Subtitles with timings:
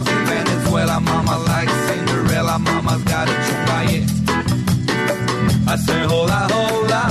[0.00, 1.00] Venezuela.
[1.00, 4.06] Mama like Cinderella, mama's got a chunga,
[5.68, 7.02] I say hola, hola,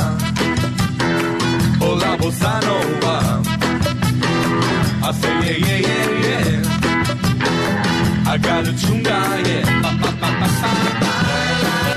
[1.79, 3.15] hola, bossa nova.
[5.07, 8.31] I say yeah, yeah, yeah, yeah.
[8.31, 9.17] I got a chunga,
[9.47, 9.65] yeah.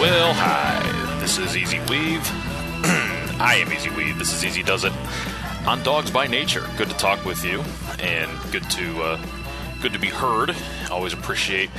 [0.00, 0.82] Well, hi.
[1.20, 2.22] This is Easy Weave.
[3.40, 4.18] I am Easy Weave.
[4.18, 4.92] This is Easy Does It
[5.66, 6.66] on Dogs by Nature.
[6.76, 7.62] Good to talk with you,
[8.00, 9.18] and good to uh,
[9.82, 10.54] good to be heard.
[10.90, 11.70] Always appreciate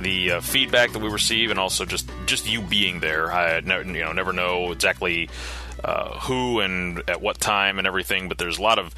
[0.00, 3.32] the uh, feedback that we receive, and also just just you being there.
[3.32, 5.30] I you know never know exactly
[5.84, 8.94] uh, who and at what time and everything, but there's a lot of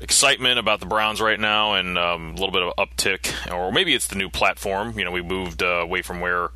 [0.00, 3.94] excitement about the Browns right now, and um, a little bit of uptick, or maybe
[3.94, 4.98] it's the new platform.
[4.98, 6.50] You know, we moved uh, away from where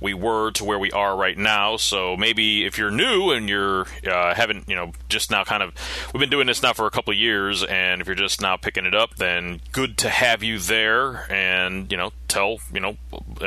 [0.00, 1.76] we were to where we are right now.
[1.76, 5.72] So maybe if you're new and you're uh, haven't you know just now kind of
[6.12, 8.56] we've been doing this now for a couple of years, and if you're just now
[8.56, 12.96] picking it up, then good to have you there, and you know tell you know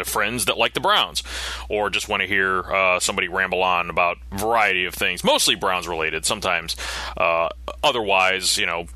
[0.04, 1.24] friends that like the Browns,
[1.70, 5.56] or just want to hear uh, somebody ramble on about a variety of things, mostly
[5.56, 6.26] Browns related.
[6.26, 6.76] Sometimes
[7.18, 7.50] uh,
[7.84, 8.88] otherwise, you know.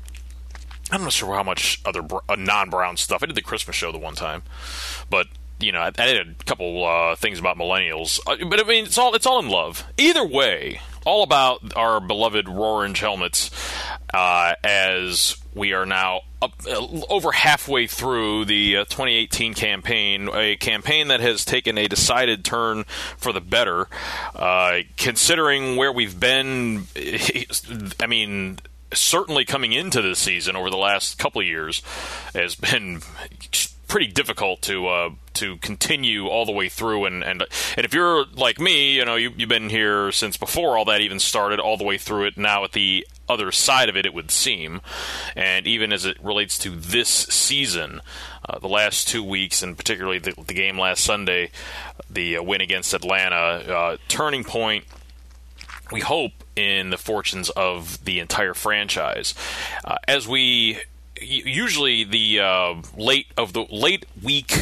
[0.90, 3.22] I'm not sure how much other uh, non-Brown stuff.
[3.22, 4.42] I did the Christmas show the one time,
[5.08, 5.26] but
[5.62, 8.98] you know, I, did a couple uh, things about millennials, uh, but I mean, it's
[8.98, 9.84] all it's all in love.
[9.96, 13.50] Either way, all about our beloved Orange helmets.
[14.12, 20.56] Uh, as we are now up, uh, over halfway through the uh, 2018 campaign, a
[20.56, 22.84] campaign that has taken a decided turn
[23.16, 23.88] for the better,
[24.34, 26.86] uh, considering where we've been.
[28.00, 28.58] I mean
[28.94, 31.80] certainly coming into this season over the last couple of years
[32.34, 33.00] has been
[33.92, 37.04] pretty difficult to uh, to continue all the way through.
[37.04, 37.44] And, and
[37.76, 41.02] and if you're like me, you know, you, you've been here since before all that
[41.02, 42.38] even started, all the way through it.
[42.38, 44.80] Now at the other side of it, it would seem,
[45.36, 48.00] and even as it relates to this season,
[48.48, 51.50] uh, the last two weeks, and particularly the, the game last Sunday,
[52.08, 54.84] the uh, win against Atlanta, uh, turning point.
[55.90, 59.34] We hope in the fortunes of the entire franchise.
[59.84, 60.80] Uh, as we
[61.24, 64.52] usually the uh, late of the late week,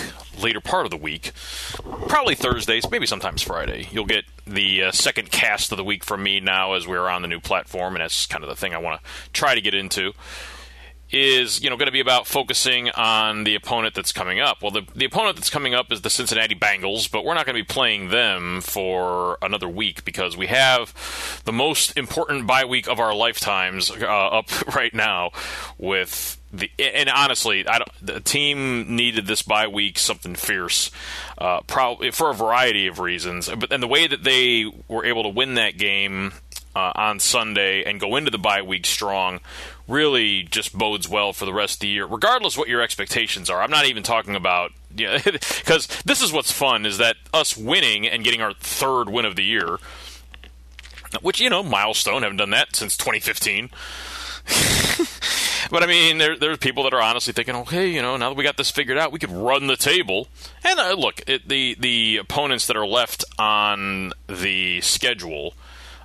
[0.41, 1.33] later part of the week,
[2.09, 3.89] probably Thursdays, maybe sometimes Friday.
[3.91, 7.23] You'll get the uh, second cast of the week from me now as we're on
[7.23, 9.75] the new platform, and that's kind of the thing I want to try to get
[9.75, 10.13] into
[11.13, 14.63] is you know going to be about focusing on the opponent that's coming up.
[14.63, 17.57] Well, the the opponent that's coming up is the Cincinnati Bengals, but we're not going
[17.57, 22.89] to be playing them for another week because we have the most important bye week
[22.89, 25.31] of our lifetimes uh, up right now
[25.79, 30.91] with the and honestly, I don't, the team needed this bye week something fierce,
[31.39, 33.49] uh, probably for a variety of reasons.
[33.49, 36.33] But and the way that they were able to win that game
[36.75, 39.41] uh, on Sunday and go into the bye week strong
[39.87, 43.63] really just bodes well for the rest of the year, regardless what your expectations are.
[43.63, 48.07] I'm not even talking about yeah, because this is what's fun is that us winning
[48.09, 49.79] and getting our third win of the year,
[51.23, 53.71] which you know milestone haven't done that since 2015.
[55.71, 58.37] but I mean, there, there's people that are honestly thinking, okay, you know, now that
[58.37, 60.29] we got this figured out, we could run the table.
[60.65, 65.55] And uh, look, it, the the opponents that are left on the schedule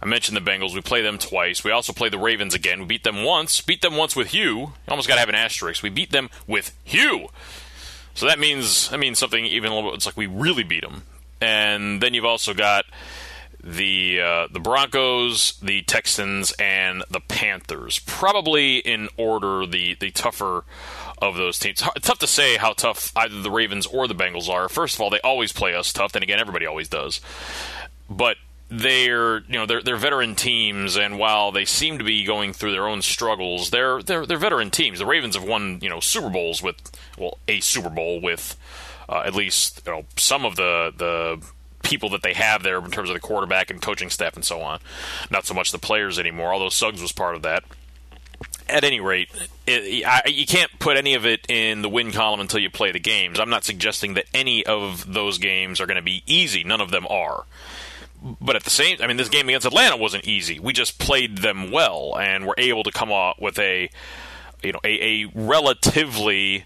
[0.05, 0.75] I mentioned the Bengals.
[0.75, 1.63] We play them twice.
[1.63, 2.79] We also play the Ravens again.
[2.81, 3.59] We beat them once.
[3.61, 4.73] Beat them once with Hue.
[4.87, 5.81] Almost got to have an asterisk.
[5.81, 7.29] We beat them with Hue.
[8.13, 9.97] So that means that means something even a little bit.
[9.97, 11.03] It's like we really beat them.
[11.41, 12.85] And then you've also got
[13.65, 17.99] the uh, the Broncos, the Texans, and the Panthers.
[17.99, 20.63] Probably in order the the tougher
[21.17, 21.81] of those teams.
[21.95, 24.69] It's tough to say how tough either the Ravens or the Bengals are.
[24.69, 26.11] First of all, they always play us tough.
[26.11, 27.21] Then again, everybody always does.
[28.07, 28.37] But
[28.69, 32.71] they're you know they're they're veteran teams, and while they seem to be going through
[32.71, 34.99] their own struggles, they're they're they're veteran teams.
[34.99, 38.55] The Ravens have won you know Super Bowls with well a Super Bowl with
[39.09, 41.43] uh, at least you know some of the the
[41.85, 44.61] people that they have there in terms of the quarterback and coaching staff and so
[44.61, 44.79] on.
[45.29, 47.63] Not so much the players anymore, although Suggs was part of that.
[48.67, 49.29] At any rate,
[49.67, 52.91] it, I, you can't put any of it in the win column until you play
[52.91, 53.39] the games.
[53.39, 56.63] I'm not suggesting that any of those games are going to be easy.
[56.63, 57.45] None of them are
[58.41, 60.59] but at the same, I mean, this game against Atlanta wasn't easy.
[60.59, 63.89] We just played them well and were able to come out with a,
[64.63, 66.65] you know, a, a relatively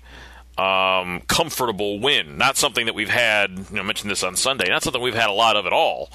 [0.59, 2.37] um, comfortable win.
[2.37, 3.51] Not something that we've had.
[3.51, 4.67] You know, I mentioned this on Sunday.
[4.67, 6.11] Not something we've had a lot of at all.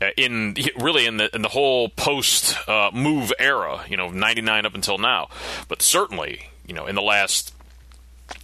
[0.00, 4.66] Uh, in really in the in the whole post uh, move era, you know, '99
[4.66, 5.28] up until now,
[5.68, 7.54] but certainly, you know, in the last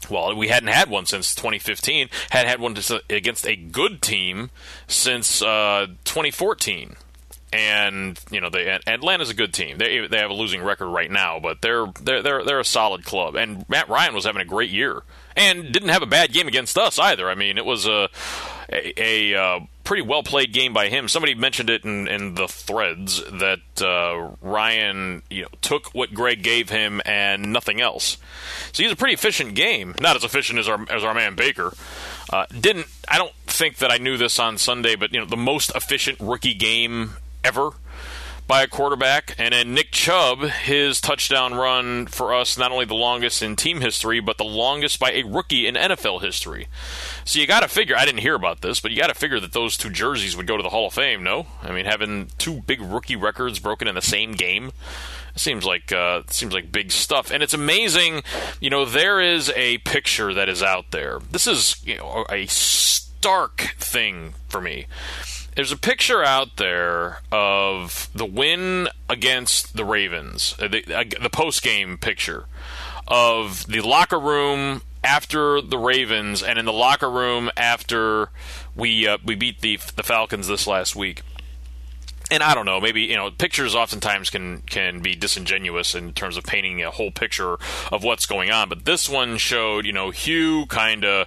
[0.09, 2.09] well, we hadn't had one since 2015.
[2.31, 2.77] Had had one
[3.11, 4.51] against a good team
[4.87, 6.97] since uh, 2014.
[7.53, 9.77] and you know they Atlanta's a good team.
[9.79, 13.05] They they have a losing record right now, but they're they're they're they're a solid
[13.05, 13.35] club.
[13.35, 15.03] And Matt Ryan was having a great year
[15.37, 17.29] and didn't have a bad game against us either.
[17.29, 18.09] I mean, it was a
[18.69, 18.93] a,
[19.33, 21.09] a uh, pretty well played game by him.
[21.09, 26.43] Somebody mentioned it in, in the threads that uh, Ryan you know took what Greg
[26.43, 28.17] gave him and nothing else.
[28.73, 31.73] So he's a pretty efficient game, not as efficient as our as our man Baker.
[32.33, 35.37] Uh, didn't I don't think that I knew this on Sunday, but you know the
[35.37, 37.13] most efficient rookie game
[37.45, 37.73] ever
[38.47, 39.35] by a quarterback.
[39.39, 43.81] And then Nick Chubb, his touchdown run for us, not only the longest in team
[43.81, 46.69] history, but the longest by a rookie in NFL history.
[47.25, 49.41] So you got to figure, I didn't hear about this, but you got to figure
[49.41, 51.47] that those two jerseys would go to the Hall of Fame, no?
[51.63, 54.73] I mean, having two big rookie records broken in the same game.
[55.35, 58.23] Seems like uh, seems like big stuff, and it's amazing.
[58.61, 61.21] You know, there is a picture that is out there.
[61.31, 64.89] This is you know, a stark thing for me
[65.55, 71.31] there's a picture out there of the win against the Ravens, uh, the, uh, the
[71.31, 72.47] post game picture
[73.07, 78.31] of the locker room after the Ravens, and in the locker room after
[78.75, 81.23] we uh, we beat the the Falcons this last week.
[82.31, 86.39] And I don't know, maybe you know, pictures oftentimes can can be disingenuous in terms
[86.39, 87.59] of painting a whole picture
[87.91, 88.71] of what's going on.
[88.71, 91.27] But this one showed, you know, Hue kind of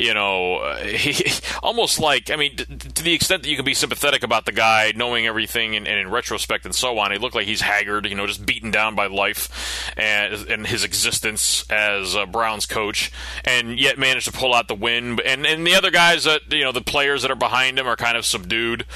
[0.00, 1.30] you know, he,
[1.62, 4.52] almost like I mean, to, to the extent that you can be sympathetic about the
[4.52, 8.06] guy, knowing everything and, and, in retrospect and so on, he looked like he's haggard,
[8.06, 13.12] you know, just beaten down by life and, and his existence as Brown's coach,
[13.44, 15.20] and yet managed to pull out the win.
[15.24, 17.96] And and the other guys that you know, the players that are behind him are
[17.96, 18.86] kind of subdued.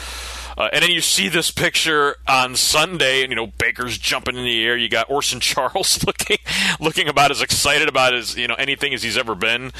[0.56, 4.44] Uh, and then you see this picture on Sunday, and you know Baker's jumping in
[4.44, 4.76] the air.
[4.76, 6.38] You got Orson Charles looking
[6.80, 9.72] looking about as excited about as you know anything as he's ever been,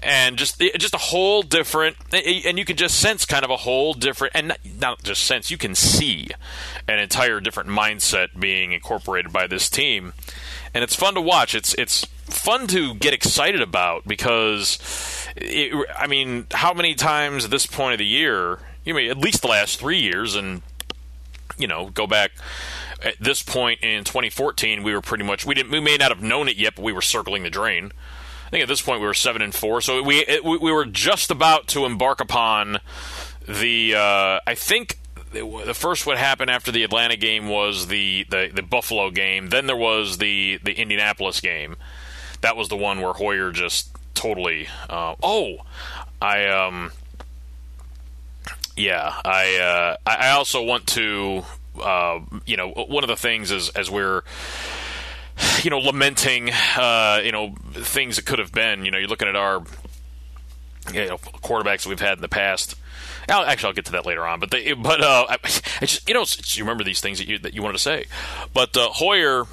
[0.00, 1.96] and just just a whole different.
[2.12, 5.50] And you can just sense kind of a whole different, and not, not just sense.
[5.50, 6.28] You can see
[6.88, 10.12] an entire different mindset being incorporated by this team,
[10.74, 11.54] and it's fun to watch.
[11.54, 14.78] It's it's fun to get excited about because,
[15.36, 18.60] it, I mean, how many times at this point of the year
[18.96, 20.62] you at least the last three years, and
[21.58, 22.32] you know, go back
[23.02, 26.22] at this point in 2014, we were pretty much we didn't we may not have
[26.22, 27.92] known it yet, but we were circling the drain.
[28.46, 30.84] I think at this point we were seven and four, so we it, we were
[30.84, 32.78] just about to embark upon
[33.46, 33.94] the.
[33.94, 34.98] Uh, I think
[35.32, 39.50] the first what happened after the Atlanta game was the, the, the Buffalo game.
[39.50, 41.76] Then there was the the Indianapolis game.
[42.40, 44.68] That was the one where Hoyer just totally.
[44.88, 45.58] Uh, oh,
[46.20, 46.90] I um
[48.80, 51.42] yeah, I uh, I also want to
[51.80, 54.22] uh, you know one of the things is as we're
[55.62, 58.84] you know lamenting uh, you know things that could have been.
[58.84, 59.62] You know, you're looking at our
[60.92, 62.76] you know quarterbacks we've had in the past.
[63.28, 64.40] I'll, actually, I'll get to that later on.
[64.40, 65.34] But they, but uh, I,
[65.80, 68.06] I just you know you remember these things that you that you wanted to say.
[68.54, 69.46] But uh, Hoyer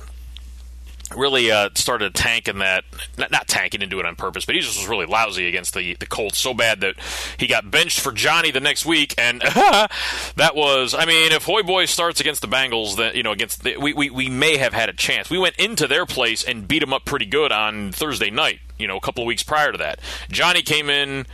[1.15, 2.83] really uh, started tanking that
[3.17, 5.95] not, not tanking into it on purpose but he just was really lousy against the,
[5.95, 6.95] the colts so bad that
[7.37, 9.41] he got benched for johnny the next week and
[10.35, 13.63] that was i mean if hoy boy starts against the bengals then you know against
[13.63, 16.67] the, we, we, we may have had a chance we went into their place and
[16.67, 19.71] beat them up pretty good on thursday night you know, a couple of weeks prior
[19.71, 19.99] to that.
[20.29, 21.25] Johnny came in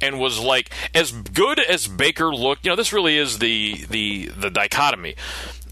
[0.00, 2.64] and was like as good as Baker looked.
[2.64, 5.14] You know, this really is the the the dichotomy.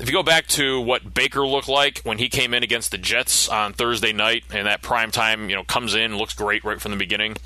[0.01, 2.99] If you go back to what Baker looked like when he came in against the
[2.99, 6.81] Jets on Thursday night, and that prime time, you know, comes in, looks great right
[6.81, 7.37] from the beginning.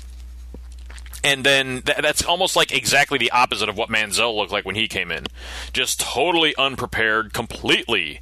[1.23, 4.75] And then th- that's almost like exactly the opposite of what Manziel looked like when
[4.75, 5.25] he came in.
[5.71, 8.19] Just totally unprepared, completely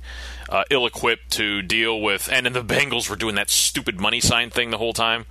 [0.48, 2.30] uh, ill-equipped to deal with.
[2.32, 5.26] And then the Bengals were doing that stupid money sign thing the whole time.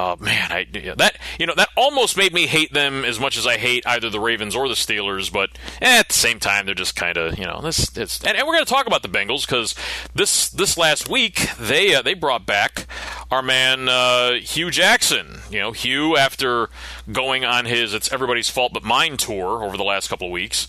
[0.00, 0.64] Oh man, I,
[0.96, 4.08] that you know that almost made me hate them as much as I hate either
[4.08, 5.32] the Ravens or the Steelers.
[5.32, 5.50] But
[5.82, 7.96] at the same time, they're just kind of you know this.
[7.96, 9.74] It's, and, and, we're going to talk about the Bengals because
[10.14, 12.86] this this last week they uh, they brought back
[13.32, 15.40] our man uh, Hue Jackson.
[15.50, 16.70] You know Hue after
[17.10, 20.68] going on his "It's Everybody's Fault But Mine" tour over the last couple of weeks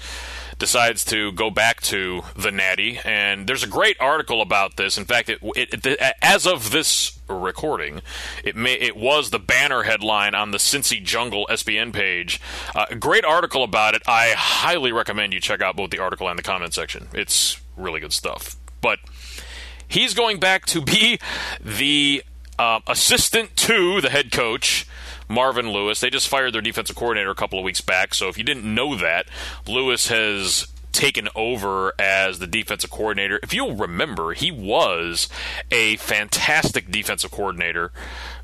[0.58, 4.98] decides to go back to the Natty, and there's a great article about this.
[4.98, 8.02] In fact, it, it, it, as of this recording,
[8.44, 12.42] it may it was the banner headline on the Cincy Jungle SBN page.
[12.76, 14.02] Uh, great article about it.
[14.08, 17.08] I highly recommend you check out both the article and the comment section.
[17.14, 18.56] It's really good stuff.
[18.82, 19.00] But
[19.88, 21.20] he's going back to be
[21.62, 22.24] the
[22.58, 24.88] uh, assistant to the head coach
[25.28, 26.00] Marvin Lewis.
[26.00, 28.14] They just fired their defensive coordinator a couple of weeks back.
[28.14, 29.28] So if you didn't know that,
[29.68, 33.40] Lewis has taken over as the defensive coordinator.
[33.44, 35.30] If you'll remember, he was
[35.72, 37.92] a fantastic defensive coordinator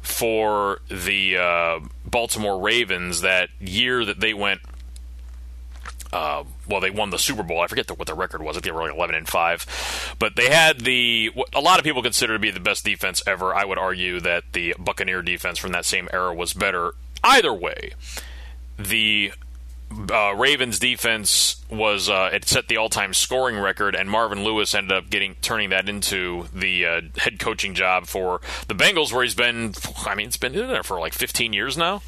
[0.02, 4.62] for the uh, Baltimore Ravens that year that they went
[6.16, 7.60] uh, well, they won the Super Bowl.
[7.60, 8.56] I forget the, what the record was.
[8.56, 11.78] I think they were like 11 and five, but they had the what a lot
[11.78, 13.54] of people consider to be the best defense ever.
[13.54, 16.94] I would argue that the Buccaneer defense from that same era was better.
[17.22, 17.92] Either way,
[18.78, 19.34] the
[20.12, 24.98] uh, Ravens defense was uh, it set the all-time scoring record, and Marvin Lewis ended
[24.98, 29.36] up getting turning that into the uh, head coaching job for the Bengals, where he's
[29.36, 29.74] been.
[30.06, 32.02] I mean, it's been in there for like 15 years now.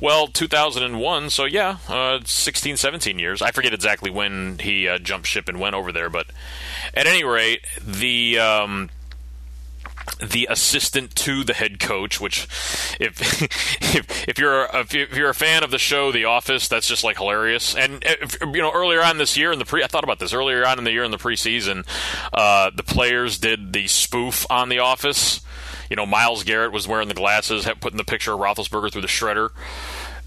[0.00, 3.42] Well, 2001, so yeah, uh, 16, 17 years.
[3.42, 6.26] I forget exactly when he uh, jumped ship and went over there, but
[6.94, 8.38] at any rate, the.
[8.38, 8.90] Um,
[10.20, 12.46] the assistant to the head coach, which
[13.00, 13.42] if
[13.96, 17.04] if, if you're a, if you're a fan of the show The Office, that's just
[17.04, 17.74] like hilarious.
[17.74, 20.32] And if, you know, earlier on this year in the pre, I thought about this
[20.32, 21.86] earlier on in the year in the preseason,
[22.32, 25.40] uh, the players did the spoof on The Office.
[25.90, 29.08] You know, Myles Garrett was wearing the glasses, putting the picture of Roethlisberger through the
[29.08, 29.50] shredder,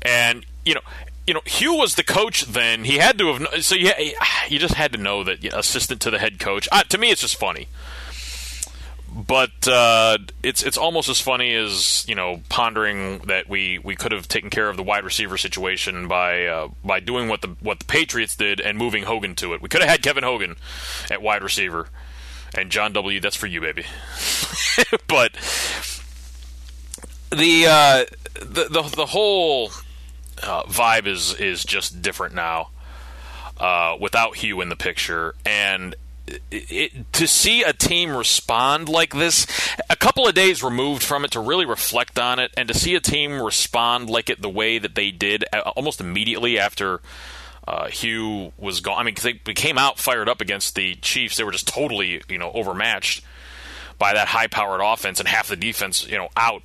[0.02, 0.82] and you know,
[1.26, 2.84] you know, Hue was the coach then.
[2.84, 3.64] He had to have.
[3.64, 3.94] So yeah,
[4.48, 6.70] you just had to know that you know, assistant to the head coach.
[6.72, 7.68] Uh, to me, it's just funny
[9.26, 14.12] but uh, it's it's almost as funny as you know pondering that we, we could
[14.12, 17.80] have taken care of the wide receiver situation by uh, by doing what the what
[17.80, 19.62] the Patriots did and moving Hogan to it.
[19.62, 20.56] We could have had Kevin Hogan
[21.10, 21.90] at wide receiver
[22.58, 23.20] and John W.
[23.20, 23.84] That's for you, baby.
[25.08, 25.34] but
[27.32, 28.06] the, uh,
[28.40, 29.72] the the the whole
[30.44, 32.70] uh, vibe is is just different now
[33.60, 35.96] uh, without Hue in the picture and
[36.52, 39.46] it, to see a team respond like this,
[39.90, 42.96] a couple of days removed from it to really reflect on it, and to see
[42.96, 47.02] a team respond like it the way that they did almost immediately after
[47.68, 49.00] uh, Hue was gone.
[49.00, 51.38] I mean, they, they came out fired up against the Chiefs.
[51.38, 53.24] They were just totally, you know, overmatched
[53.98, 56.64] by that high-powered offense and half the defense, you know, out.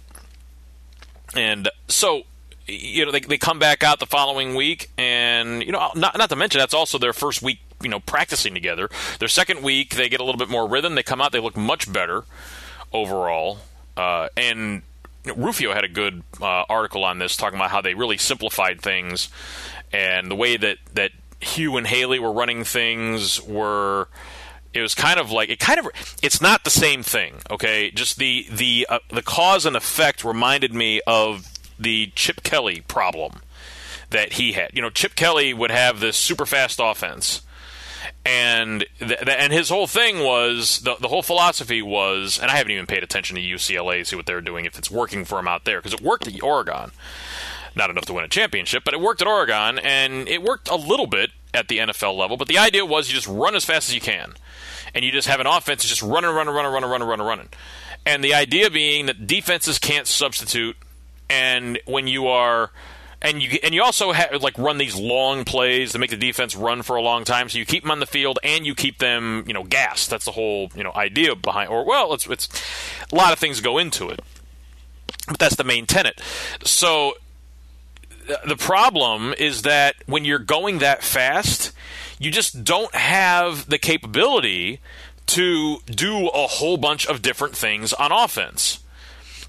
[1.34, 2.24] And so
[2.66, 6.28] you know they, they come back out the following week and you know not not
[6.28, 8.88] to mention that's also their first week you know practicing together.
[9.18, 10.94] Their second week, they get a little bit more rhythm.
[10.94, 12.24] They come out, they look much better
[12.92, 13.58] overall.
[13.96, 14.82] Uh, and
[15.36, 19.28] Rufio had a good uh, article on this, talking about how they really simplified things
[19.92, 21.10] and the way that that
[21.40, 24.08] Hue and Haley were running things were
[24.72, 25.88] it was kind of like it kind of
[26.22, 30.74] it's not the same thing okay just the the uh, the cause and effect reminded
[30.74, 31.46] me of
[31.78, 33.40] the chip kelly problem
[34.10, 37.42] that he had you know chip kelly would have this super fast offense
[38.30, 42.70] and th- and his whole thing was the the whole philosophy was, and I haven't
[42.70, 45.64] even paid attention to UCLA see what they're doing if it's working for him out
[45.64, 46.92] there because it worked at Oregon,
[47.74, 50.76] not enough to win a championship, but it worked at Oregon and it worked a
[50.76, 52.36] little bit at the NFL level.
[52.36, 54.34] But the idea was you just run as fast as you can,
[54.94, 57.48] and you just have an offense just running, running, running, running, running, running, running,
[58.06, 60.76] and the idea being that defenses can't substitute,
[61.28, 62.70] and when you are
[63.22, 66.82] and you and you also like run these long plays to make the defense run
[66.82, 67.48] for a long time.
[67.48, 70.10] So you keep them on the field and you keep them, you know, gassed.
[70.10, 71.68] That's the whole you know idea behind.
[71.70, 72.48] Or well, it's it's
[73.12, 74.20] a lot of things go into it,
[75.28, 76.20] but that's the main tenet.
[76.64, 77.14] So
[78.46, 81.72] the problem is that when you're going that fast,
[82.18, 84.80] you just don't have the capability
[85.26, 88.80] to do a whole bunch of different things on offense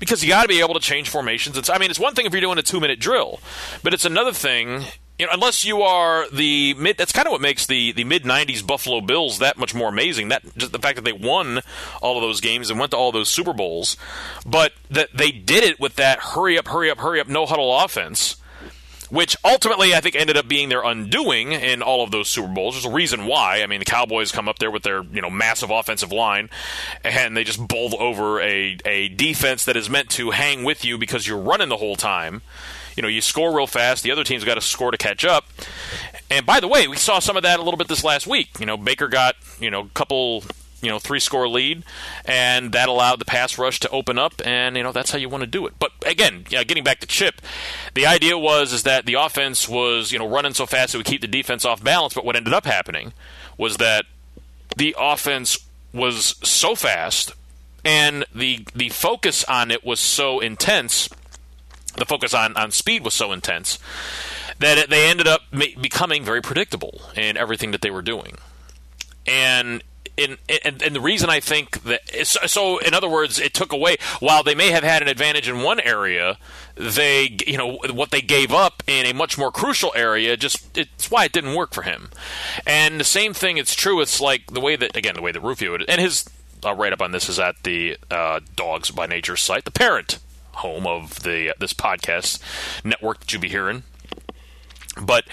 [0.01, 1.55] because you got to be able to change formations.
[1.55, 3.39] It's I mean, it's one thing if you're doing a two minute drill,
[3.83, 4.85] but it's another thing.
[5.19, 8.23] You know, unless you are the mid, that's kind of what makes the, the mid
[8.23, 10.29] '90s Buffalo Bills that much more amazing.
[10.29, 11.61] That just the fact that they won
[12.01, 13.95] all of those games and went to all those Super Bowls,
[14.43, 17.79] but that they did it with that hurry up, hurry up, hurry up, no huddle
[17.79, 18.37] offense
[19.11, 22.75] which ultimately I think ended up being their undoing in all of those Super Bowls.
[22.75, 23.61] There's a reason why.
[23.61, 26.49] I mean, the Cowboys come up there with their you know massive offensive line,
[27.03, 30.97] and they just bowl over a a defense that is meant to hang with you
[30.97, 32.41] because you're running the whole time.
[32.95, 34.03] You know, you score real fast.
[34.03, 35.45] The other team's got to score to catch up.
[36.29, 38.59] And by the way, we saw some of that a little bit this last week.
[38.59, 40.43] You know, Baker got you know a couple
[40.81, 41.83] you know three score lead,
[42.25, 45.29] and that allowed the pass rush to open up, and you know that's how you
[45.29, 45.73] want to do it.
[45.79, 47.41] But again, yeah, getting back to Chip,
[47.93, 51.05] the idea was is that the offense was you know running so fast it would
[51.05, 52.13] keep the defense off balance.
[52.13, 53.13] But what ended up happening
[53.57, 54.05] was that
[54.75, 55.59] the offense
[55.93, 57.33] was so fast,
[57.83, 61.09] and the the focus on it was so intense.
[61.97, 63.77] The focus on, on speed was so intense
[64.59, 68.37] that they ended up becoming very predictable in everything that they were doing.
[69.27, 69.83] And
[70.23, 73.97] in, and, and the reason I think that so in other words, it took away
[74.19, 76.37] while they may have had an advantage in one area,
[76.75, 80.37] they you know what they gave up in a much more crucial area.
[80.37, 82.09] Just it's why it didn't work for him.
[82.65, 84.01] And the same thing, it's true.
[84.01, 86.25] It's like the way that again the way that Rufio and his
[86.65, 90.19] uh, write up on this is at the uh, Dogs by Nature site, the parent
[90.53, 92.39] home of the uh, this podcast
[92.83, 93.83] network that you'll be hearing.
[95.01, 95.25] But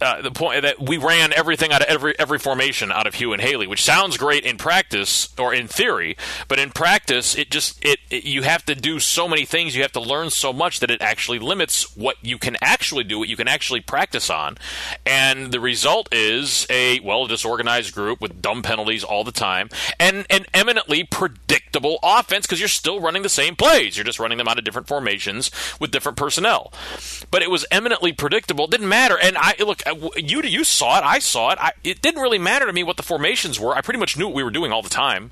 [0.00, 3.32] uh, the point that we ran everything out of every every formation out of Hue
[3.32, 6.16] and Haley, which sounds great in practice or in theory,
[6.48, 9.80] but in practice it just it, it, you have to do so many things, you
[9.82, 13.28] have to learn so much that it actually limits what you can actually do, what
[13.28, 14.58] you can actually practice on,
[15.06, 20.26] and the result is a well disorganized group with dumb penalties all the time and
[20.28, 24.48] an eminently predictable offense because you're still running the same plays, you're just running them
[24.48, 25.50] out of different formations
[25.80, 26.70] with different personnel,
[27.30, 28.66] but it was eminently predictable.
[28.66, 29.85] It didn't matter, and I look
[30.16, 31.04] you you saw it.
[31.04, 31.58] I saw it.
[31.60, 33.74] I, it didn't really matter to me what the formations were.
[33.74, 35.30] I pretty much knew what we were doing all the time.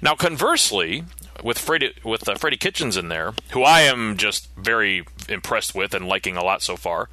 [0.00, 1.04] Now, conversely,
[1.42, 5.94] with Freddie with uh, Freddie Kitchens in there, who I am just very impressed with
[5.94, 7.08] and liking a lot so far.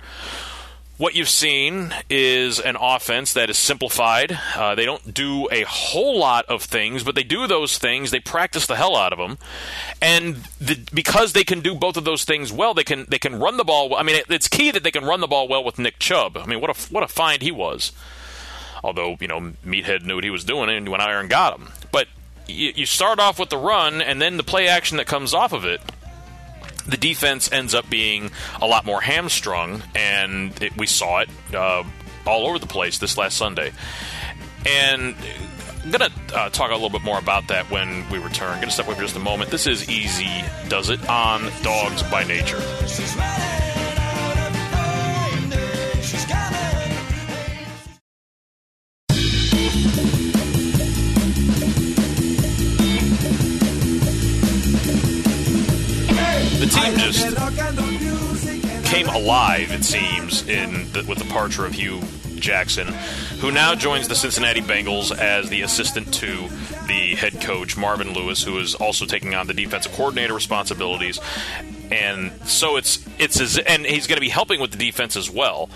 [1.01, 4.37] What you've seen is an offense that is simplified.
[4.55, 8.11] Uh, they don't do a whole lot of things, but they do those things.
[8.11, 9.39] They practice the hell out of them,
[9.99, 13.39] and the, because they can do both of those things well, they can they can
[13.39, 13.95] run the ball.
[13.95, 16.37] I mean, it, it's key that they can run the ball well with Nick Chubb.
[16.37, 17.93] I mean, what a what a find he was.
[18.83, 21.69] Although you know, Meathead knew what he was doing and there and got him.
[21.91, 22.09] But
[22.45, 25.51] you, you start off with the run, and then the play action that comes off
[25.51, 25.81] of it
[26.91, 28.29] the defense ends up being
[28.61, 31.83] a lot more hamstrung, and it, we saw it uh,
[32.27, 33.71] all over the place this last Sunday.
[34.65, 35.15] And
[35.83, 38.55] I'm going to uh, talk a little bit more about that when we return.
[38.55, 39.49] Going to step away for just a moment.
[39.49, 42.61] This is Easy Does It on Dogs by Nature.
[56.61, 61.99] The team just came alive, it seems, in the, with the departure of Hue
[62.35, 62.85] Jackson,
[63.39, 66.49] who now joins the Cincinnati Bengals as the assistant to
[66.85, 71.19] the head coach Marvin Lewis, who is also taking on the defensive coordinator responsibilities.
[71.91, 75.31] And so it's it's as, and he's going to be helping with the defense as
[75.31, 75.67] well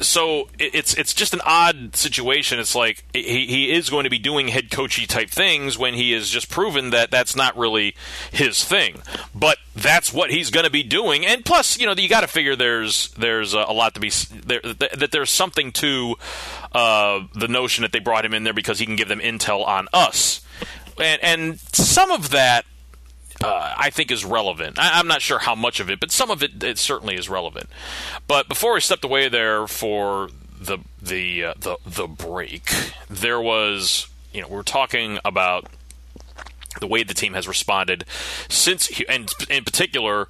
[0.00, 2.58] so it's it's just an odd situation.
[2.58, 6.12] It's like he, he is going to be doing head coachy type things when he
[6.12, 7.94] has just proven that that's not really
[8.32, 9.02] his thing.
[9.34, 11.24] But that's what he's going to be doing.
[11.26, 14.60] And plus, you know, you got to figure there's there's a lot to be there
[14.62, 16.16] that there's something to
[16.72, 19.66] uh, the notion that they brought him in there because he can give them intel
[19.66, 20.40] on us.
[20.98, 22.64] And, and some of that
[23.42, 24.78] uh, I think is relevant.
[24.78, 27.28] I, am not sure how much of it, but some of it, it certainly is
[27.28, 27.68] relevant.
[28.26, 30.28] But before we stepped away there for
[30.60, 32.70] the the uh, the the break,
[33.08, 35.66] there was you know we are talking about
[36.80, 38.04] the way the team has responded
[38.48, 40.28] since, and in particular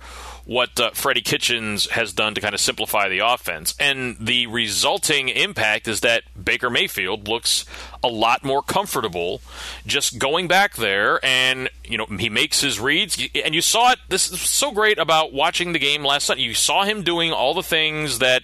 [0.51, 3.73] what uh, Freddie Kitchens has done to kind of simplify the offense.
[3.79, 7.65] And the resulting impact is that Baker Mayfield looks
[8.03, 9.43] a lot more comfortable
[9.87, 13.17] just going back there and, you know, he makes his reads.
[13.45, 14.01] And you saw it.
[14.09, 16.39] This is so great about watching the game last night.
[16.39, 18.43] You saw him doing all the things that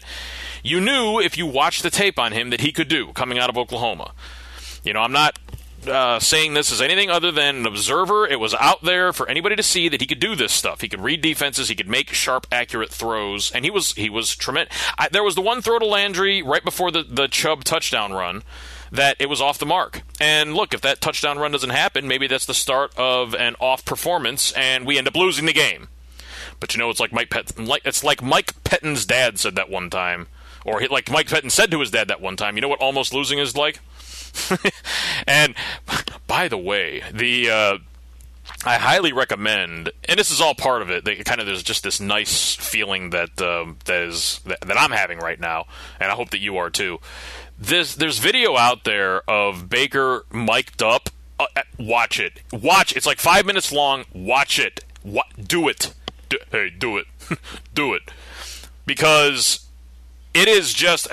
[0.62, 3.50] you knew if you watched the tape on him that he could do coming out
[3.50, 4.12] of Oklahoma.
[4.84, 5.40] You know, I'm not
[5.88, 8.26] uh, saying this as anything other than an observer.
[8.26, 10.80] It was out there for anybody to see that he could do this stuff.
[10.80, 11.68] He could read defenses.
[11.68, 14.76] He could make sharp, accurate throws, and he was he was tremendous.
[14.98, 18.42] I, there was the one throw to Landry right before the the Chubb touchdown run
[18.92, 20.02] that it was off the mark.
[20.20, 23.84] And look, if that touchdown run doesn't happen, maybe that's the start of an off
[23.84, 25.88] performance, and we end up losing the game.
[26.60, 29.90] But you know, it's like Mike like it's like Mike Pettine's dad said that one
[29.90, 30.28] time,
[30.64, 32.56] or he, like Mike Pettine said to his dad that one time.
[32.56, 33.80] You know what almost losing is like?
[35.26, 35.54] and
[36.26, 37.78] by the way, the uh,
[38.64, 41.04] I highly recommend, and this is all part of it.
[41.04, 44.90] That kind of there's just this nice feeling that uh, that is that, that, I'm
[44.90, 45.66] having right now,
[46.00, 46.98] and I hope that you are too.
[47.58, 51.10] This there's video out there of Baker mic'd up.
[51.38, 52.40] Uh, uh watch it.
[52.52, 52.96] Watch.
[52.96, 54.04] It's like five minutes long.
[54.12, 54.84] Watch it.
[55.02, 55.26] What?
[55.46, 55.94] Do it.
[56.28, 57.06] Do, hey, do it.
[57.74, 58.10] do it.
[58.84, 59.65] Because
[60.36, 61.08] it is just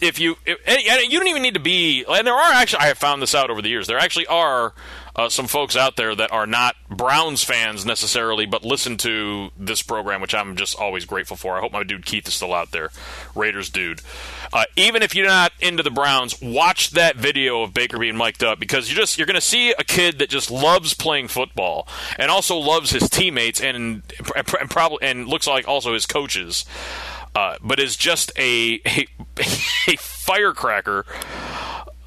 [0.00, 2.98] if you if, you don't even need to be and there are actually I have
[2.98, 4.74] found this out over the years there actually are
[5.16, 9.80] uh, some folks out there that are not Browns fans necessarily but listen to this
[9.80, 11.56] program which I'm just always grateful for.
[11.56, 12.90] I hope my dude Keith is still out there.
[13.34, 14.00] Raiders dude.
[14.52, 18.42] Uh, even if you're not into the Browns watch that video of Baker being mic'd
[18.42, 21.86] up because you just you're going to see a kid that just loves playing football
[22.18, 24.02] and also loves his teammates and,
[24.34, 26.64] and probably and looks like also his coaches
[27.34, 29.06] uh, but is just a, a,
[29.88, 31.04] a firecracker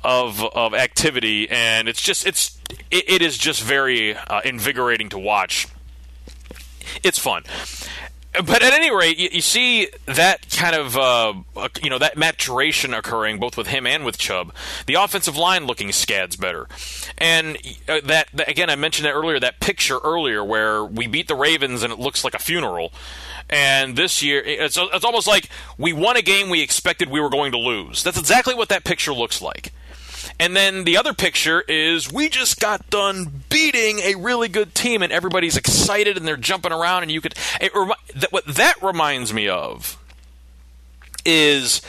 [0.04, 2.58] of of activity, and it's just it's
[2.90, 5.68] it, it is just very uh, invigorating to watch.
[7.04, 7.44] It's fun.
[8.46, 11.34] But at any rate, you, you see that kind of uh,
[11.82, 14.54] you know that maturation occurring both with him and with Chubb.
[14.86, 16.68] The offensive line looking scads better,
[17.18, 19.40] and uh, that, that again I mentioned that earlier.
[19.40, 22.92] That picture earlier where we beat the Ravens and it looks like a funeral.
[23.50, 27.30] And this year, it's, it's almost like we won a game we expected we were
[27.30, 28.04] going to lose.
[28.04, 29.72] That's exactly what that picture looks like.
[30.40, 35.02] And then the other picture is we just got done beating a really good team,
[35.02, 37.04] and everybody's excited and they're jumping around.
[37.04, 37.72] And you could it,
[38.32, 39.98] what that reminds me of
[41.26, 41.82] is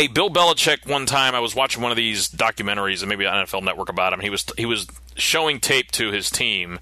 [0.00, 3.62] a Bill Belichick one time I was watching one of these documentaries and maybe NFL
[3.62, 4.20] Network about him.
[4.20, 6.78] He was he was showing tape to his team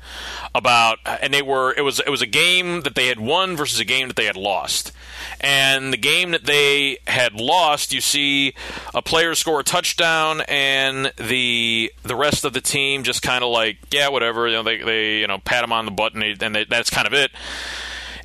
[0.54, 3.80] about and they were it was it was a game that they had won versus
[3.80, 4.92] a game that they had lost.
[5.40, 8.54] And the game that they had lost, you see
[8.94, 13.50] a player score a touchdown and the the rest of the team just kind of
[13.50, 16.22] like, yeah, whatever, you know, they they you know pat him on the butt and,
[16.22, 17.32] they, and they, that's kind of it.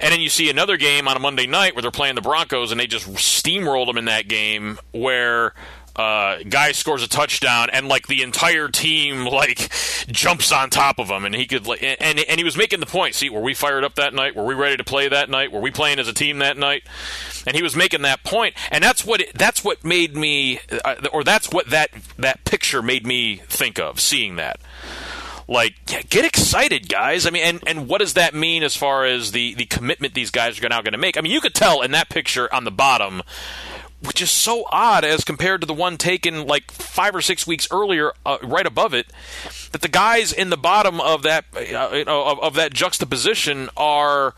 [0.04, 2.72] And then you see another game on a Monday night where they're playing the Broncos
[2.72, 5.54] and they just steamrolled them in that game where
[5.96, 9.72] uh, guy scores a touchdown and like the entire team like
[10.08, 12.86] jumps on top of him and he could like and and he was making the
[12.86, 14.36] point see were we fired up that night?
[14.36, 15.54] Were we ready to play that night?
[15.54, 16.84] Were we playing as a team that night?
[17.48, 20.96] And he was making that point and that's what it, that's what made me uh,
[21.13, 24.60] or that's what that that picture made me think of seeing that
[25.48, 29.06] like yeah, get excited guys i mean and, and what does that mean as far
[29.06, 31.54] as the the commitment these guys are now going to make i mean you could
[31.54, 33.22] tell in that picture on the bottom
[34.04, 37.68] which is so odd as compared to the one taken like five or six weeks
[37.72, 39.08] earlier, uh, right above it,
[39.72, 43.70] that the guys in the bottom of that uh, you know, of, of that juxtaposition
[43.78, 44.36] are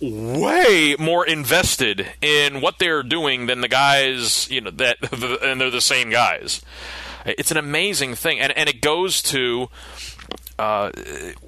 [0.00, 4.96] way more invested in what they're doing than the guys you know that
[5.42, 6.62] and they're the same guys.
[7.24, 9.68] It's an amazing thing, and and it goes to
[10.58, 10.90] uh,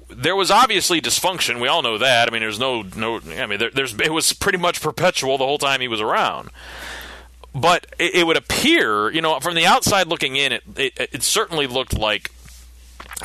[0.09, 1.61] there was obviously dysfunction.
[1.61, 2.27] We all know that.
[2.27, 3.19] I mean, there's no no.
[3.37, 6.49] I mean, there, there's it was pretty much perpetual the whole time he was around.
[7.53, 11.23] But it, it would appear, you know, from the outside looking in, it, it it
[11.23, 12.31] certainly looked like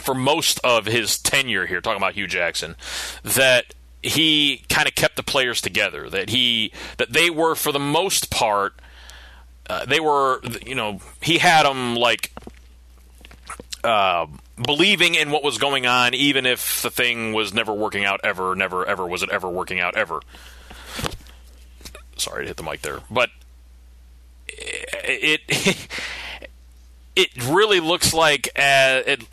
[0.02, 2.76] for most of his tenure here, talking about Hue Jackson,
[3.24, 6.08] that he kind of kept the players together.
[6.08, 8.74] That he that they were for the most part,
[9.68, 12.32] uh, they were you know he had them like.
[13.82, 14.26] Uh,
[14.64, 18.54] believing in what was going on, even if the thing was never working out ever,
[18.54, 20.20] never ever was it ever working out ever.
[22.16, 23.30] Sorry to hit the mic there, but
[24.48, 25.40] it.
[27.16, 29.24] it really looks like uh, it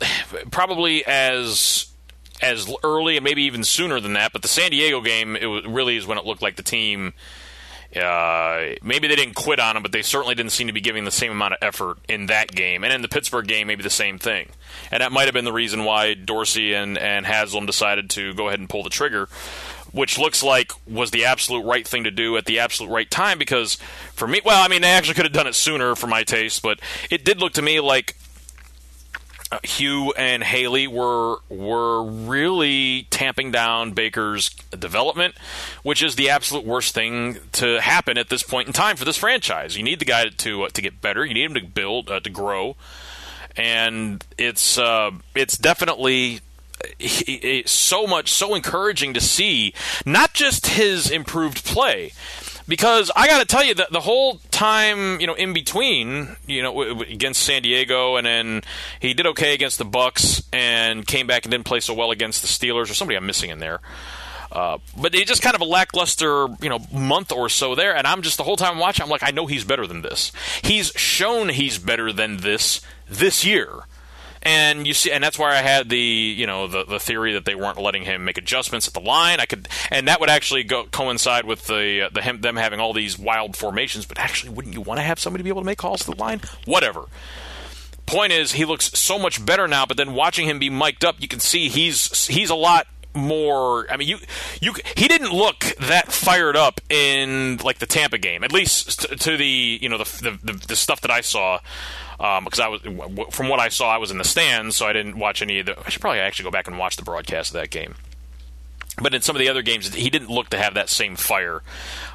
[0.50, 1.86] probably as
[2.40, 4.32] as early and maybe even sooner than that.
[4.32, 7.14] But the San Diego game, it really is when it looked like the team.
[7.96, 11.04] Uh, maybe they didn't quit on him, but they certainly didn't seem to be giving
[11.04, 12.84] the same amount of effort in that game.
[12.84, 14.50] And in the Pittsburgh game, maybe the same thing.
[14.90, 18.48] And that might have been the reason why Dorsey and, and Haslam decided to go
[18.48, 19.28] ahead and pull the trigger
[19.92, 23.38] which looks like was the absolute right thing to do at the absolute right time
[23.38, 23.76] because
[24.12, 26.62] for me well i mean they actually could have done it sooner for my taste
[26.62, 26.78] but
[27.10, 28.14] it did look to me like
[29.62, 35.34] Hue and Haley were were really tamping down Baker's development,
[35.82, 39.16] which is the absolute worst thing to happen at this point in time for this
[39.16, 39.76] franchise.
[39.76, 41.24] You need the guy to uh, to get better.
[41.24, 42.76] You need him to build uh, to grow,
[43.56, 46.40] and it's uh, it's definitely
[47.66, 49.74] so much, so encouraging to see
[50.06, 52.12] not just his improved play.
[52.68, 56.62] Because I got to tell you that the whole time, you know, in between, you
[56.62, 58.62] know, against San Diego, and then
[59.00, 62.42] he did okay against the Bucs, and came back and didn't play so well against
[62.42, 63.80] the Steelers, or somebody I'm missing in there.
[64.52, 68.06] Uh, but he just kind of a lackluster, you know, month or so there, and
[68.06, 69.02] I'm just the whole time watching.
[69.02, 70.32] I'm like, I know he's better than this.
[70.62, 73.84] He's shown he's better than this this year
[74.42, 77.44] and you see, and that's why I had the you know the the theory that
[77.44, 79.40] they weren't letting him make adjustments at the line.
[79.40, 82.80] I could, and that would actually go coincide with the uh, the him, them having
[82.80, 84.06] all these wild formations.
[84.06, 86.16] But actually, wouldn't you want to have somebody be able to make calls to the
[86.16, 86.40] line?
[86.64, 87.06] Whatever.
[88.06, 89.84] Point is, he looks so much better now.
[89.84, 93.90] But then watching him be mic'd up, you can see he's he's a lot more.
[93.90, 94.18] I mean, you
[94.60, 99.36] you he didn't look that fired up in like the Tampa game, at least to,
[99.36, 101.60] the you know the, the the stuff that I saw
[102.18, 102.82] because um, I was
[103.30, 105.66] from what I saw, I was in the stands, so I didn't watch any of
[105.66, 105.78] the.
[105.78, 107.94] I should probably actually go back and watch the broadcast of that game.
[109.00, 111.62] But in some of the other games, he didn't look to have that same fire,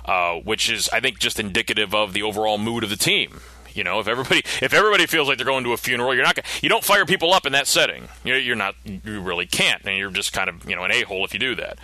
[0.06, 3.40] uh, which is, I think, just indicative of the overall mood of the team.
[3.74, 6.40] You know, if everybody if everybody feels like they're going to a funeral, you're not
[6.62, 8.10] you don't fire people up in that setting.
[8.24, 11.26] You're, not you really can't, and you're just kind of you know an a hole
[11.26, 11.78] if you do that.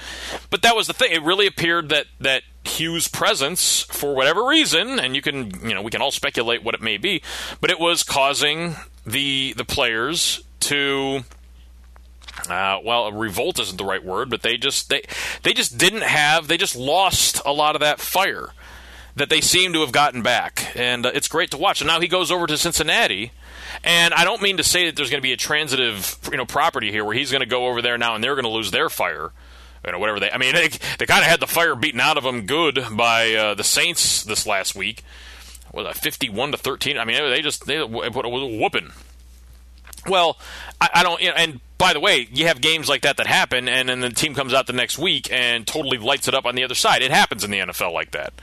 [0.49, 1.12] But that was the thing.
[1.12, 5.82] It really appeared that that Hue's presence, for whatever reason, and you can you know
[5.82, 7.21] we can all speculate what it may be,
[7.62, 8.75] but it was causing
[9.06, 11.23] the the players to
[12.47, 15.02] uh, well, revolt isn't the right word, but they just they
[15.43, 18.49] they just didn't have they just lost a lot of that fire
[19.19, 21.82] that they seem to have gotten back, and uh, it's great to watch.
[21.82, 23.32] And now he goes over to Cincinnati,
[23.84, 26.45] and I don't mean to say that there's going to be a transitive you know
[26.45, 28.71] property here where he's going to go over there now and they're going to lose
[28.71, 29.32] their fire.
[29.86, 30.32] You know, whatever they.
[30.32, 33.34] I mean, they, they kind of had the fire beaten out of them good by
[33.34, 35.03] uh, the Saints this last week.
[35.73, 36.97] Was it fifty-one to thirteen?
[36.97, 38.91] I mean, they just they put a whooping.
[40.08, 40.38] Well,
[40.79, 41.21] I, I don't.
[41.21, 43.99] You know, and by the way, you have games like that that happen, and then
[43.99, 46.75] the team comes out the next week and totally lights it up on the other
[46.75, 47.01] side.
[47.01, 48.34] It happens in the NFL like that.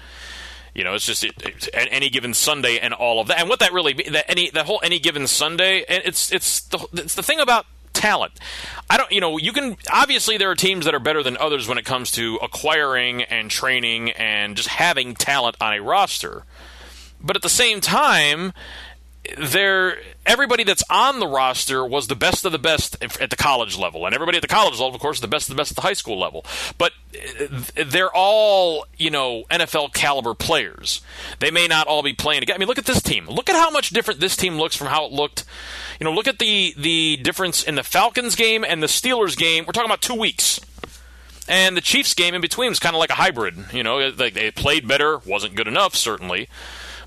[0.77, 3.41] You know, it's just it, any given Sunday and all of that.
[3.41, 6.87] And what that really that any that whole any given Sunday, and it's it's the
[6.93, 8.33] it's the thing about talent.
[8.91, 11.67] I don't, you know, you can obviously there are teams that are better than others
[11.67, 16.45] when it comes to acquiring and training and just having talent on a roster.
[17.23, 18.53] But at the same time,
[19.39, 23.79] there everybody that's on the roster was the best of the best at the college
[23.79, 25.77] level, and everybody at the college level, of course, the best of the best at
[25.77, 26.45] the high school level.
[26.77, 31.01] But uh, they're all you know NFL caliber players.
[31.39, 32.57] They may not all be playing together.
[32.57, 33.27] I mean, look at this team.
[33.29, 35.45] Look at how much different this team looks from how it looked.
[36.01, 39.65] You know, look at the the difference in the Falcons game and the Steelers game.
[39.67, 40.61] We're talking about two weeks.
[41.49, 43.67] And the Chiefs game in between was kind of like a hybrid.
[43.73, 46.49] You know, they, they played better, wasn't good enough, certainly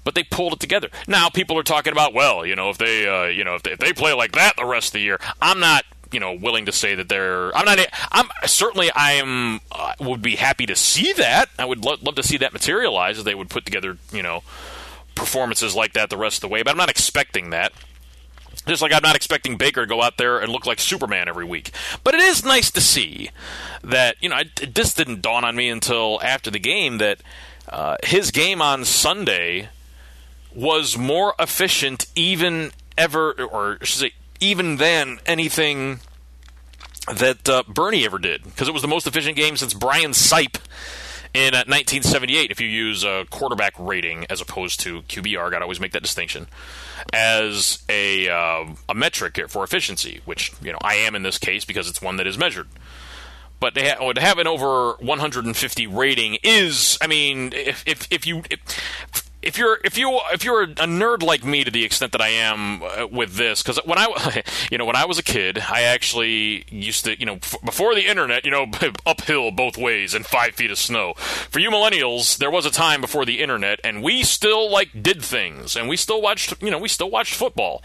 [0.10, 0.89] but they pulled it together.
[1.08, 3.74] Now people are talking about, well, you know, if they, uh, you know, if they,
[3.74, 6.65] if they play like that the rest of the year, I'm not you know willing
[6.65, 7.78] to say that they're i'm not
[8.12, 12.15] i'm certainly i am uh, would be happy to see that i would lo- love
[12.15, 14.41] to see that materialize if they would put together you know
[15.13, 17.72] performances like that the rest of the way but i'm not expecting that
[18.67, 21.45] just like I'm not expecting Baker to go out there and look like Superman every
[21.45, 21.72] week.
[22.04, 23.30] But it is nice to see
[23.84, 27.19] that, you know, this didn't dawn on me until after the game that
[27.69, 29.69] uh, his game on Sunday
[30.54, 36.00] was more efficient even ever, or should say, even than anything
[37.14, 40.60] that uh, Bernie ever did, because it was the most efficient game since Brian Sipe
[41.34, 42.52] in uh, 1978.
[42.52, 46.04] If you use a quarterback rating as opposed to QBR, got to always make that
[46.04, 46.48] distinction
[47.14, 51.66] as a uh, a metric for efficiency, which you know I am in this case
[51.66, 52.68] because it's one that is measured.
[53.60, 58.26] But to, ha- to have an over 150 rating is, I mean, if if, if
[58.26, 62.12] you if, if you're if you if you're a nerd like me to the extent
[62.12, 65.23] that I am uh, with this, because when I you know when I was a
[65.23, 68.67] kid, I actually used to you know f- before the internet, you know
[69.06, 71.13] uphill both ways and five feet of snow.
[71.15, 75.21] For you millennials, there was a time before the internet, and we still like did
[75.23, 77.82] things, and we still watched you know we still watched football,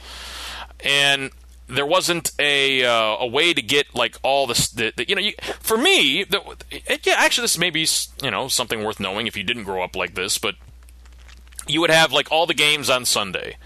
[0.85, 1.31] and
[1.69, 4.69] there wasn't a uh, a way to get like all this.
[4.69, 7.87] The, the, you know, you, for me, the, it, yeah, actually, this may be
[8.23, 10.57] you know something worth knowing if you didn't grow up like this, but
[11.67, 13.57] you would have like all the games on Sunday.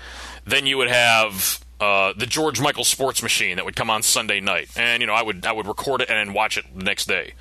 [0.44, 4.40] Then you would have uh, the George Michael Sports Machine that would come on Sunday
[4.40, 7.06] night, and you know I would I would record it and watch it the next
[7.06, 7.34] day,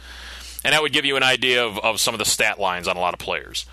[0.63, 2.97] and that would give you an idea of, of some of the stat lines on
[2.97, 3.65] a lot of players.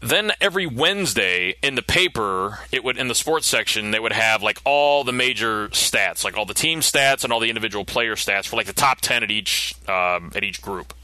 [0.00, 4.42] Then every Wednesday in the paper, it would in the sports section they would have
[4.42, 8.14] like all the major stats, like all the team stats and all the individual player
[8.14, 10.94] stats for like the top ten at each um, at each group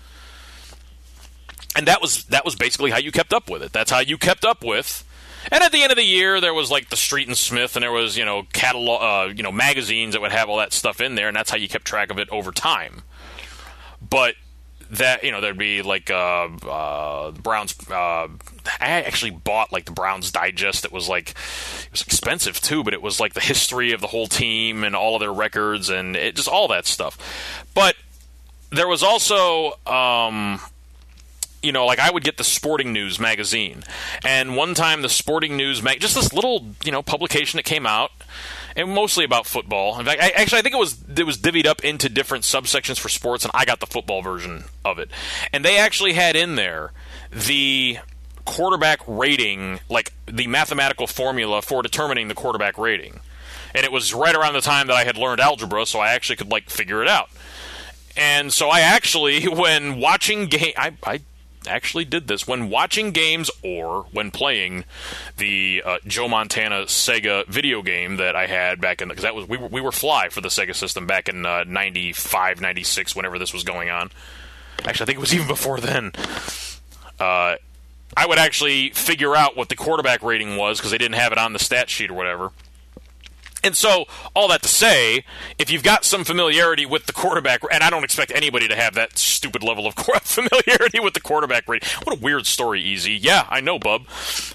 [1.77, 3.73] and that was that was basically how you kept up with it.
[3.73, 5.05] That's how you kept up with.
[5.51, 7.83] And at the end of the year, there was like the Street and Smith, and
[7.83, 11.01] there was you know catalog, uh, you know magazines that would have all that stuff
[11.01, 13.03] in there, and that's how you kept track of it over time.
[14.09, 14.35] But
[14.93, 17.75] that you know there'd be like uh, uh, the Browns.
[17.91, 18.29] Uh,
[18.81, 20.83] I actually bought like the Browns Digest.
[20.83, 24.07] That was like it was expensive too, but it was like the history of the
[24.09, 27.65] whole team and all of their records and it, just all that stuff.
[27.75, 27.97] But
[28.71, 30.61] there was also um,
[31.63, 33.85] you know, like I would get the Sporting News magazine,
[34.25, 37.87] and one time the Sporting News mag, just this little, you know, publication that came
[37.87, 38.11] out,
[38.77, 39.99] and mostly about football.
[39.99, 42.99] In fact, I, actually, I think it was it was divvied up into different subsections
[42.99, 45.11] for sports, and I got the football version of it,
[45.53, 46.93] and they actually had in there
[47.31, 47.99] the
[48.45, 53.21] quarterback rating, like the mathematical formula for determining the quarterback rating,
[53.75, 56.37] and it was right around the time that I had learned algebra, so I actually
[56.37, 57.31] could like figure it out.
[58.17, 61.21] And so I actually, when watching game, I, I
[61.67, 64.85] actually did this when watching games or when playing
[65.37, 69.49] the uh, Joe Montana Sega video game that I had back in because that was
[69.49, 73.39] we were, we were fly for the Sega system back in uh, 95 96 whenever
[73.39, 74.11] this was going on.
[74.85, 76.13] Actually I think it was even before then.
[77.19, 77.57] Uh,
[78.17, 81.39] I would actually figure out what the quarterback rating was because they didn't have it
[81.39, 82.51] on the stat sheet or whatever
[83.65, 85.25] and so, all that to say,
[85.59, 88.95] if you've got some familiarity with the quarterback, and I don't expect anybody to have
[88.95, 91.89] that stupid level of familiarity with the quarterback rating.
[92.05, 93.13] What a weird story, Easy.
[93.13, 94.07] Yeah, I know, bub,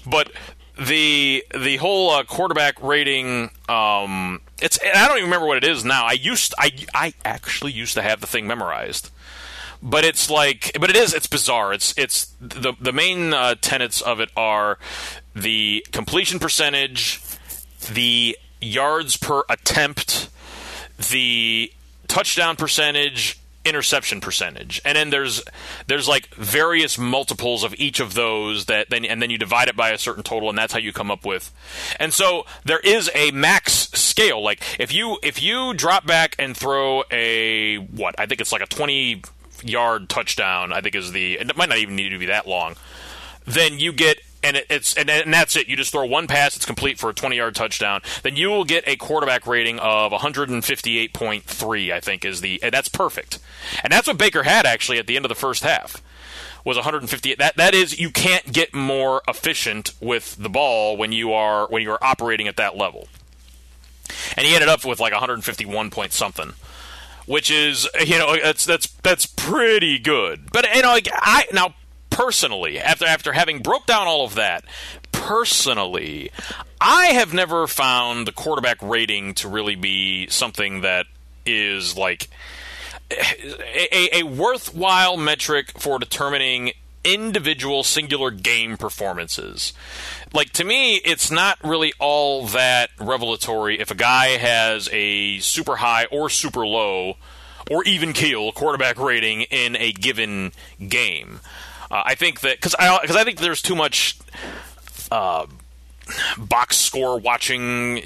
[0.06, 0.32] but
[0.78, 5.84] the the whole uh, quarterback rating um, it's I don't even remember what it is
[5.84, 6.04] now.
[6.04, 9.10] I used I I actually used to have the thing memorized.
[9.80, 11.14] But it's like, but it is.
[11.14, 11.72] It's bizarre.
[11.72, 14.76] It's it's the the main uh, tenets of it are
[15.36, 17.22] the completion percentage,
[17.92, 20.28] the yards per attempt,
[21.10, 21.72] the
[22.06, 24.80] touchdown percentage, interception percentage.
[24.84, 25.42] And then there's
[25.86, 29.76] there's like various multiples of each of those that then and then you divide it
[29.76, 31.52] by a certain total and that's how you come up with.
[32.00, 34.42] And so there is a max scale.
[34.42, 38.14] Like if you if you drop back and throw a what?
[38.18, 39.22] I think it's like a 20
[39.64, 42.76] yard touchdown i think is the it might not even need to be that long.
[43.44, 44.18] Then you get
[44.48, 45.68] and it, it's and, and that's it.
[45.68, 48.00] You just throw one pass, it's complete for a 20 yard touchdown.
[48.22, 51.92] Then you will get a quarterback rating of 158.3.
[51.92, 53.38] I think is the that's perfect.
[53.84, 56.02] And that's what Baker had actually at the end of the first half
[56.64, 57.34] was 150.
[57.34, 61.82] That that is you can't get more efficient with the ball when you are when
[61.82, 63.08] you are operating at that level.
[64.36, 66.54] And he ended up with like 151 point something
[67.26, 70.50] which is you know that's that's that's pretty good.
[70.50, 71.74] But you know, I now
[72.18, 74.64] personally, after after having broke down all of that,
[75.12, 76.32] personally,
[76.80, 81.06] I have never found the quarterback rating to really be something that
[81.46, 82.28] is like
[83.10, 86.72] a, a worthwhile metric for determining
[87.04, 89.72] individual singular game performances.
[90.32, 95.76] Like to me, it's not really all that revelatory if a guy has a super
[95.76, 97.14] high or super low
[97.70, 100.50] or even keel quarterback rating in a given
[100.88, 101.38] game.
[101.90, 104.18] Uh, I think that because I because I think there's too much.
[105.10, 105.46] Uh,
[106.38, 107.96] box score watching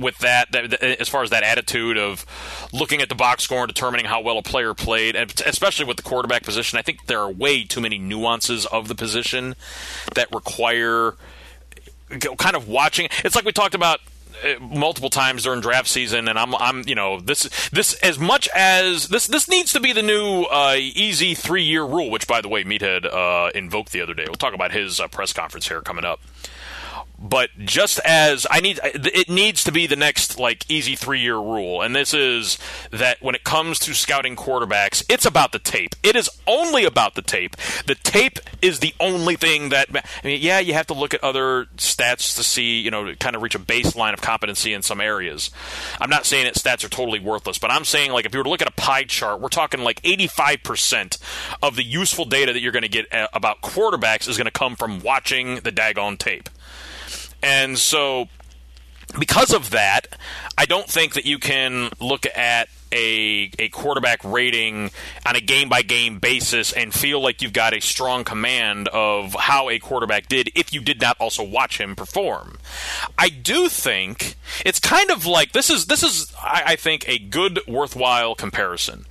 [0.00, 2.24] with that, that, as far as that attitude of
[2.72, 5.96] looking at the box score and determining how well a player played and especially with
[5.96, 9.56] the quarterback position i think there are way too many nuances of the position
[10.14, 11.16] that require
[12.38, 14.00] kind of watching it's like we talked about
[14.60, 19.08] multiple times during draft season, and I'm, I'm, you know, this, this as much as
[19.08, 22.48] this, this needs to be the new uh, easy three year rule, which, by the
[22.48, 24.24] way, Meathead uh, invoked the other day.
[24.26, 26.20] We'll talk about his uh, press conference here coming up
[27.20, 31.36] but just as I need, it needs to be the next like easy three year
[31.36, 32.58] rule, and this is
[32.90, 35.94] that when it comes to scouting quarterbacks, it's about the tape.
[36.02, 37.56] It is only about the tape.
[37.86, 39.88] The tape is the only thing that.
[39.94, 43.36] I mean, yeah, you have to look at other stats to see, you know, kind
[43.36, 45.50] of reach a baseline of competency in some areas.
[46.00, 48.44] I'm not saying that stats are totally worthless, but I'm saying like if you were
[48.44, 51.18] to look at a pie chart, we're talking like 85 percent
[51.62, 54.50] of the useful data that you're going to get uh, about quarterbacks is going to
[54.50, 56.48] come from watching the daggone tape.
[57.42, 58.28] And so,
[59.18, 60.06] because of that,
[60.56, 64.90] I don't think that you can look at a, a quarterback rating
[65.24, 69.34] on a game by game basis and feel like you've got a strong command of
[69.34, 72.58] how a quarterback did if you did not also watch him perform.
[73.16, 77.18] I do think it's kind of like this is this is I, I think a
[77.18, 79.06] good worthwhile comparison.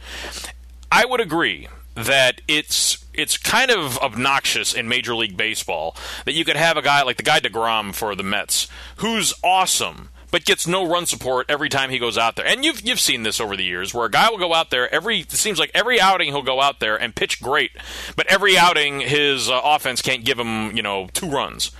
[0.91, 1.67] I would agree
[2.05, 6.81] that it's it's kind of obnoxious in Major League Baseball that you could have a
[6.81, 11.45] guy like the guy Degrom for the Mets, who's awesome, but gets no run support
[11.49, 12.45] every time he goes out there.
[12.45, 14.93] And you've you've seen this over the years, where a guy will go out there
[14.93, 17.71] every it seems like every outing he'll go out there and pitch great,
[18.15, 21.71] but every outing his uh, offense can't give him you know two runs,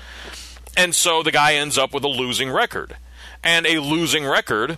[0.76, 2.98] and so the guy ends up with a losing record,
[3.44, 4.78] and a losing record.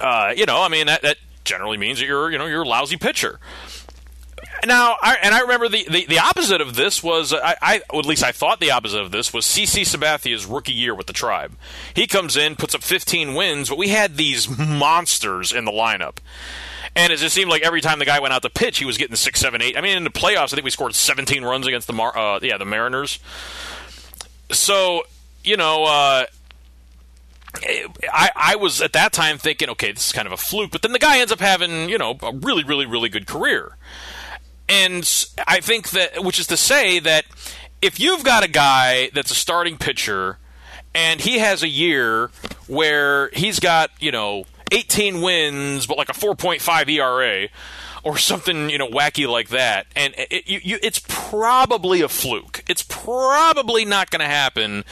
[0.00, 2.68] Uh, you know, I mean that, that generally means that you're you know you're a
[2.68, 3.38] lousy pitcher.
[4.64, 8.06] Now, I, and I remember the, the, the, opposite of this was, I, I, at
[8.06, 11.56] least I thought the opposite of this was CC Sabathia's rookie year with the Tribe.
[11.94, 16.18] He comes in, puts up 15 wins, but we had these monsters in the lineup.
[16.94, 18.96] And it just seemed like every time the guy went out to pitch, he was
[18.96, 19.76] getting six, seven, eight.
[19.76, 22.40] I mean, in the playoffs, I think we scored 17 runs against the Mar- uh,
[22.42, 23.18] yeah the Mariners.
[24.50, 25.02] So
[25.46, 26.26] you know, uh,
[28.12, 30.72] I, I was at that time thinking, okay, this is kind of a fluke.
[30.72, 33.76] But then the guy ends up having, you know, a really, really, really good career.
[34.68, 37.24] And I think that, which is to say that
[37.80, 40.38] if you've got a guy that's a starting pitcher
[40.94, 42.30] and he has a year
[42.66, 47.48] where he's got, you know, 18 wins, but like a 4.5 ERA,
[48.06, 52.62] or something you know wacky like that, and it, you, you, it's probably a fluke.
[52.68, 54.84] It's probably not going to happen.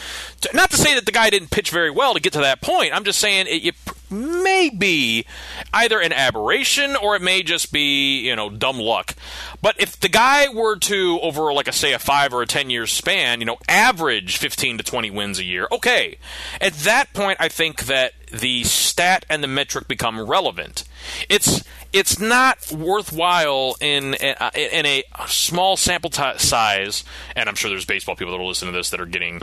[0.53, 2.93] Not to say that the guy didn't pitch very well to get to that point.
[2.93, 3.75] I'm just saying it, it
[4.15, 5.27] may be
[5.73, 9.15] either an aberration or it may just be you know dumb luck.
[9.61, 12.71] But if the guy were to over like a say a five or a ten
[12.71, 16.19] year span, you know, average 15 to 20 wins a year, okay.
[16.61, 20.85] At that point, I think that the stat and the metric become relevant.
[21.29, 27.05] It's it's not worthwhile in a, in a small sample t- size.
[27.37, 29.41] And I'm sure there's baseball people that are listening to this that are getting,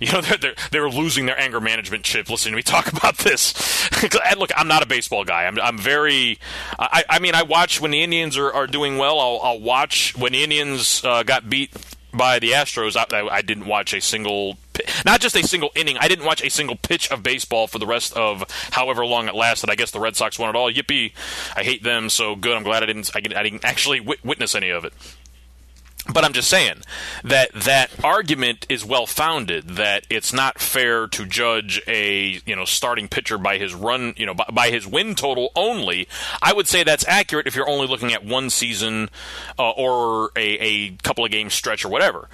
[0.00, 3.18] you know, they're they're, they're losing their anger management chip listening to me talk about
[3.18, 3.54] this.
[4.02, 5.44] and look, I'm not a baseball guy.
[5.44, 6.38] I'm I'm very.
[6.78, 9.20] I, I mean, I watch when the Indians are, are doing well.
[9.20, 11.70] I'll, I'll watch when the Indians uh, got beat
[12.12, 12.96] by the Astros.
[12.96, 14.58] I, I, didn't watch a single,
[15.04, 15.96] not just a single inning.
[15.98, 19.34] I didn't watch a single pitch of baseball for the rest of however long it
[19.34, 19.70] lasted.
[19.70, 20.70] I guess the Red Sox won it all.
[20.70, 21.12] Yippee!
[21.56, 22.56] I hate them so good.
[22.56, 23.10] I'm glad I didn't.
[23.14, 24.92] I, didn't actually witness any of it.
[26.12, 26.82] But I'm just saying
[27.22, 29.68] that that argument is well founded.
[29.76, 34.26] That it's not fair to judge a you know starting pitcher by his run you
[34.26, 36.08] know by, by his win total only.
[36.40, 39.10] I would say that's accurate if you're only looking at one season
[39.58, 42.28] uh, or a, a couple of games stretch or whatever.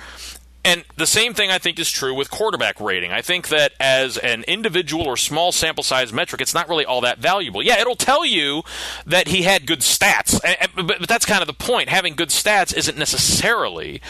[0.68, 3.10] And the same thing I think is true with quarterback rating.
[3.10, 7.00] I think that as an individual or small sample size metric, it's not really all
[7.00, 7.62] that valuable.
[7.62, 8.64] Yeah, it'll tell you
[9.06, 10.38] that he had good stats,
[10.76, 11.88] but that's kind of the point.
[11.88, 14.02] Having good stats isn't necessarily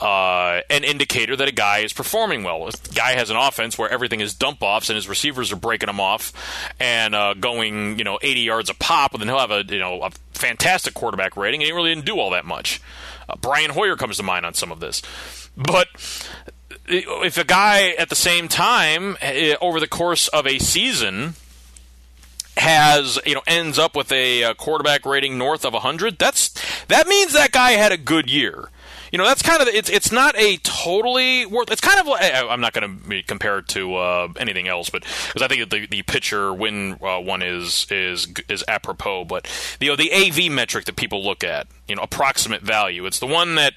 [0.00, 2.68] uh, an indicator that a guy is performing well.
[2.68, 5.88] A guy has an offense where everything is dump offs and his receivers are breaking
[5.88, 6.32] them off
[6.78, 9.80] and uh, going, you know, 80 yards a pop, and then he'll have a, you
[9.80, 12.80] know, a fantastic quarterback rating, and he really didn't do all that much.
[13.28, 15.02] Uh, Brian Hoyer comes to mind on some of this.
[15.56, 15.88] But
[16.88, 21.34] if a guy at the same time eh, over the course of a season
[22.56, 26.54] has you know ends up with a uh, quarterback rating north of 100 that's
[26.86, 28.70] that means that guy had a good year
[29.12, 32.60] you know that's kind of it's it's not a totally worth it's kind of I'm
[32.60, 36.02] not going to compare it to uh, anything else but because I think the the
[36.02, 39.48] pitcher win uh, one is is is apropos but
[39.80, 43.26] you know the AV metric that people look at you know approximate value it's the
[43.26, 43.74] one that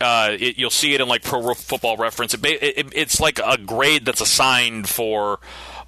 [0.00, 2.34] uh, it, you'll see it in like Pro Football Reference.
[2.34, 5.38] It, it, it's like a grade that's assigned for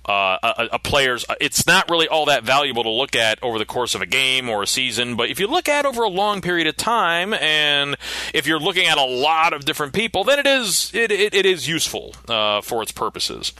[0.06, 1.24] uh, a, a, player's.
[1.40, 4.48] It's not really all that valuable to look at over the course of a game
[4.48, 7.96] or a season, but if you look at over a long period of time, and
[8.32, 11.46] if you're looking at a lot of different people, then it is it, it, it
[11.46, 13.52] is useful uh, for its purposes.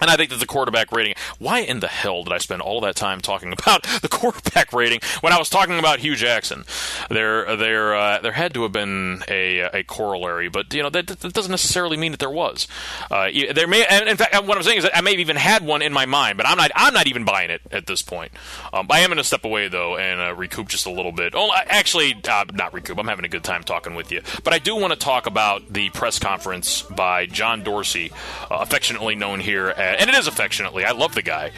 [0.00, 1.14] And I think that the quarterback rating.
[1.38, 5.00] Why in the hell did I spend all that time talking about the quarterback rating
[5.20, 6.64] when I was talking about Hue Jackson?
[7.08, 11.06] There, there, uh, there had to have been a, a corollary, but you know that,
[11.06, 12.66] that doesn't necessarily mean that there was.
[13.10, 15.36] Uh, there may, and in fact, what I'm saying is that I may have even
[15.36, 16.70] had one in my mind, but I'm not.
[16.74, 18.32] I'm not even buying it at this point.
[18.72, 21.34] Um, I am going to step away though and uh, recoup just a little bit.
[21.36, 22.98] Oh, actually, uh, not recoup.
[22.98, 25.72] I'm having a good time talking with you, but I do want to talk about
[25.72, 28.12] the press conference by John Dorsey,
[28.50, 30.84] uh, affectionately known here as and it is affectionately.
[30.84, 31.52] I love the guy,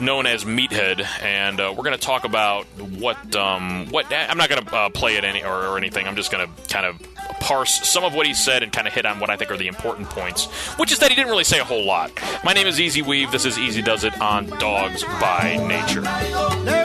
[0.00, 4.12] known as Meathead, and uh, we're going to talk about what um, what.
[4.12, 6.06] I'm not going to uh, play it any or, or anything.
[6.06, 7.00] I'm just going to kind of
[7.40, 9.56] parse some of what he said and kind of hit on what I think are
[9.56, 10.46] the important points,
[10.78, 12.10] which is that he didn't really say a whole lot.
[12.44, 13.32] My name is Easy Weave.
[13.32, 16.79] This is Easy Does It on Dogs by Nature.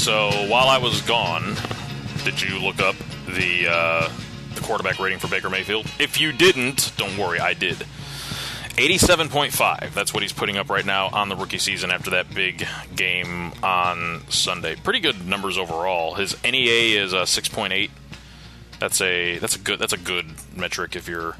[0.00, 1.56] So while I was gone,
[2.24, 2.96] did you look up
[3.26, 4.10] the uh,
[4.54, 5.86] the quarterback rating for Baker Mayfield?
[5.98, 7.76] If you didn't, don't worry, I did.
[8.76, 9.92] 87.5.
[9.92, 13.52] That's what he's putting up right now on the rookie season after that big game
[13.62, 14.74] on Sunday.
[14.76, 16.14] Pretty good numbers overall.
[16.14, 17.90] His NEA is a 6.8.
[18.78, 20.26] That's a that's a good that's a good
[20.56, 21.36] metric if you're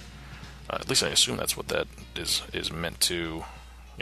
[0.69, 3.45] uh, at least I assume that's what that is is meant to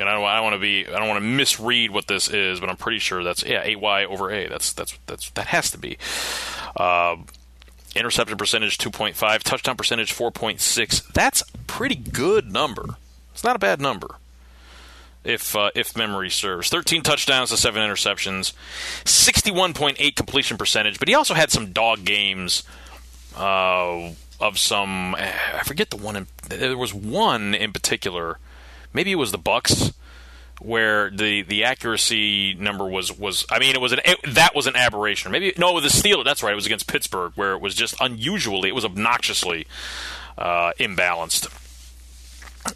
[0.04, 2.60] know, I don't, don't want to be, I don't want to misread what this is,
[2.60, 4.48] but I'm pretty sure that's yeah, AY over A.
[4.48, 5.98] That's that's that's that has to be.
[6.76, 7.16] Uh,
[7.96, 11.12] interception percentage 2.5, touchdown percentage 4.6.
[11.12, 12.96] That's a pretty good number.
[13.32, 14.16] It's not a bad number.
[15.24, 18.52] If uh, if memory serves, 13 touchdowns to seven interceptions,
[19.04, 20.98] 61.8 completion percentage.
[20.98, 22.62] But he also had some dog games.
[23.36, 26.16] Uh, of some, I forget the one.
[26.16, 28.38] In, there was one in particular
[28.98, 29.94] maybe it was the Bucs
[30.60, 34.66] where the the accuracy number was was I mean it was an it, that was
[34.66, 35.30] an aberration.
[35.30, 36.24] Maybe no, the Steelers.
[36.24, 36.50] That's right.
[36.50, 39.68] It was against Pittsburgh where it was just unusually it was obnoxiously
[40.36, 41.46] uh, imbalanced.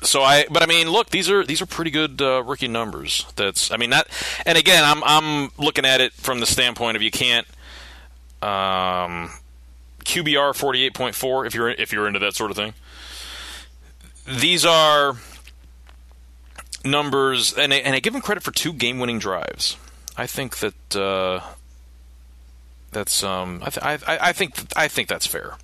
[0.03, 3.27] So I, but I mean, look, these are these are pretty good uh, rookie numbers.
[3.35, 4.07] That's I mean that,
[4.47, 7.49] and again, I'm I'm looking at it from the standpoint of you can't.
[8.41, 9.31] Um,
[10.05, 12.75] QBR 48.4 if you're if you're into that sort of thing.
[14.25, 15.17] These are
[16.85, 19.77] numbers, and I, and I give him credit for two game-winning drives.
[20.17, 21.41] I think that uh,
[22.91, 25.55] that's um, I, th- I, I, think I think that's fair.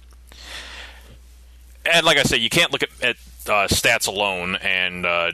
[1.84, 3.16] And like I said, you can't look at, at
[3.46, 5.32] uh, stats alone and uh,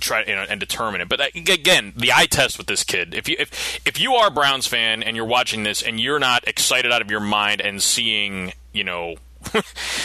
[0.00, 1.08] try you know, and determine it.
[1.08, 3.14] But that, again, the eye test with this kid.
[3.14, 6.18] If you if if you are a Browns fan and you're watching this and you're
[6.18, 9.16] not excited out of your mind and seeing you know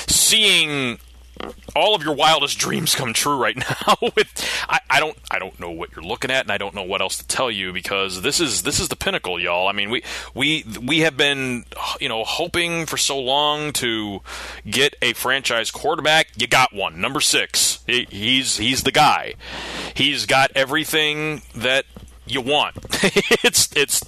[0.08, 1.00] seeing
[1.76, 3.58] all of your wildest dreams come true right
[3.88, 6.74] now with I, I, don't I don't know what you're looking at and I don't
[6.74, 9.68] know what else to tell you because this is this is the pinnacle y'all.
[9.68, 11.66] I mean we we we have been
[12.00, 14.22] you know hoping for so long to
[14.70, 16.30] get a franchise quarterback.
[16.38, 19.36] You got one number 6 he, he's he's the guy.
[19.94, 21.86] He's got everything that
[22.26, 22.76] you want.
[23.44, 24.02] It's it's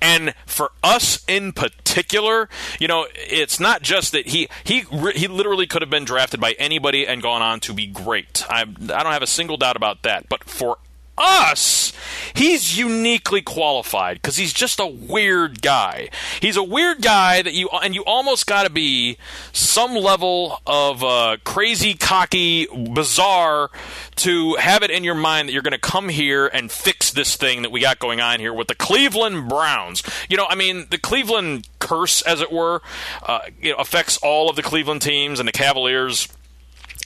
[0.00, 2.48] and for us in particular,
[2.78, 6.52] you know, it's not just that he he he literally could have been drafted by
[6.52, 8.44] anybody and gone on to be great.
[8.48, 10.28] I I don't have a single doubt about that.
[10.28, 10.78] But for
[11.22, 11.92] us,
[12.34, 16.08] he's uniquely qualified because he's just a weird guy.
[16.40, 19.16] He's a weird guy that you and you almost got to be
[19.52, 23.70] some level of uh, crazy, cocky, bizarre
[24.16, 27.36] to have it in your mind that you're going to come here and fix this
[27.36, 30.02] thing that we got going on here with the Cleveland Browns.
[30.28, 32.82] You know, I mean, the Cleveland curse, as it were,
[33.26, 33.40] uh,
[33.78, 36.28] affects all of the Cleveland teams and the Cavaliers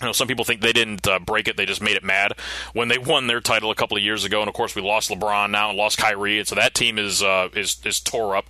[0.01, 2.32] you know, some people think they didn't uh, break it; they just made it mad
[2.74, 4.40] when they won their title a couple of years ago.
[4.40, 7.22] And of course, we lost LeBron now and lost Kyrie, and so that team is
[7.22, 8.47] uh, is is tore up.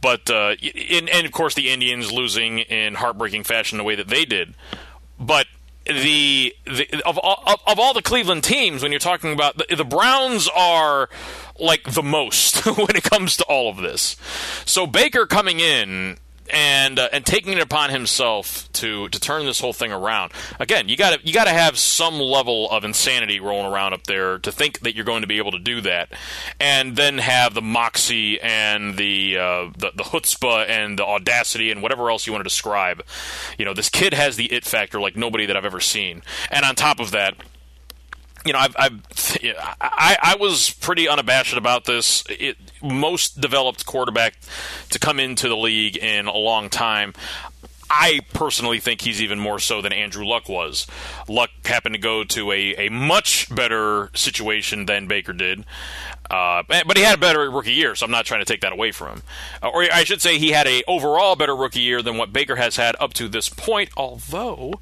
[0.00, 4.08] But uh, in, and of course, the Indians losing in heartbreaking fashion the way that
[4.08, 4.54] they did.
[5.18, 5.46] But
[5.84, 9.84] the, the of of, of all the Cleveland teams, when you're talking about the, the
[9.84, 11.08] Browns are
[11.58, 14.16] like the most when it comes to all of this.
[14.64, 16.18] So Baker coming in
[16.50, 20.32] and uh, and taking it upon himself to to turn this whole thing around.
[20.58, 24.04] Again, you got to you got to have some level of insanity rolling around up
[24.04, 26.12] there to think that you're going to be able to do that,
[26.60, 31.82] and then have the moxie and the uh, the, the chutzpah and the audacity and
[31.82, 33.02] whatever else you want to describe.
[33.58, 36.64] You know, this kid has the it factor like nobody that I've ever seen, and
[36.64, 37.34] on top of that,
[38.46, 39.00] you know, I've, I've
[39.80, 42.24] I, I was pretty unabashed about this.
[42.28, 44.34] It, most developed quarterback
[44.90, 47.14] to come into the league in a long time.
[47.88, 50.86] I personally think he's even more so than Andrew Luck was.
[51.28, 55.64] Luck happened to go to a, a much better situation than Baker did.
[56.28, 58.72] Uh, but he had a better rookie year, so I'm not trying to take that
[58.72, 59.22] away from him.
[59.62, 62.56] Uh, or I should say he had a overall better rookie year than what Baker
[62.56, 64.80] has had up to this point, although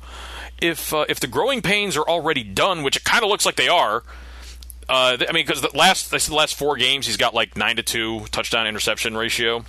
[0.60, 3.56] if uh, if the growing pains are already done, which it kind of looks like
[3.56, 4.02] they are.
[4.88, 7.82] Uh, I mean, because the last the last four games he's got like nine to
[7.82, 9.64] two touchdown interception ratio.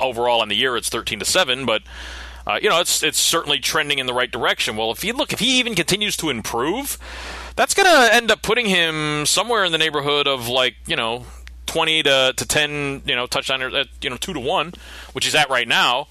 [0.00, 1.82] Overall in the year it's thirteen to seven, but
[2.46, 4.76] uh, you know it's it's certainly trending in the right direction.
[4.76, 6.96] Well, if you look, if he even continues to improve,
[7.56, 11.26] that's going to end up putting him somewhere in the neighborhood of like you know
[11.66, 14.72] twenty to to ten you know touchdown uh, you know two to one,
[15.12, 16.08] which he's at right now.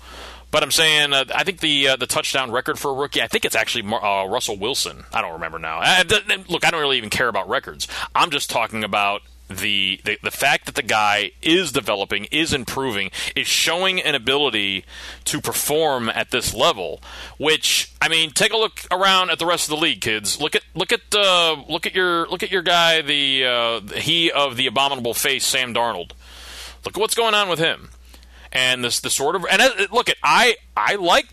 [0.50, 3.28] But I'm saying, uh, I think the uh, the touchdown record for a rookie, I
[3.28, 5.04] think it's actually uh, Russell Wilson.
[5.14, 5.80] I don't remember now.
[5.82, 6.04] I,
[6.48, 7.88] look, I don't really even care about records.
[8.16, 13.12] I'm just talking about the, the the fact that the guy is developing, is improving,
[13.36, 14.86] is showing an ability
[15.26, 17.02] to perform at this level.
[17.38, 20.40] Which I mean, take a look around at the rest of the league, kids.
[20.40, 24.32] Look at look at uh, look at your look at your guy, the uh, he
[24.32, 26.12] of the abominable face, Sam Darnold.
[26.86, 27.90] Look at what's going on with him
[28.52, 31.28] and this the sort of and uh, look at I I like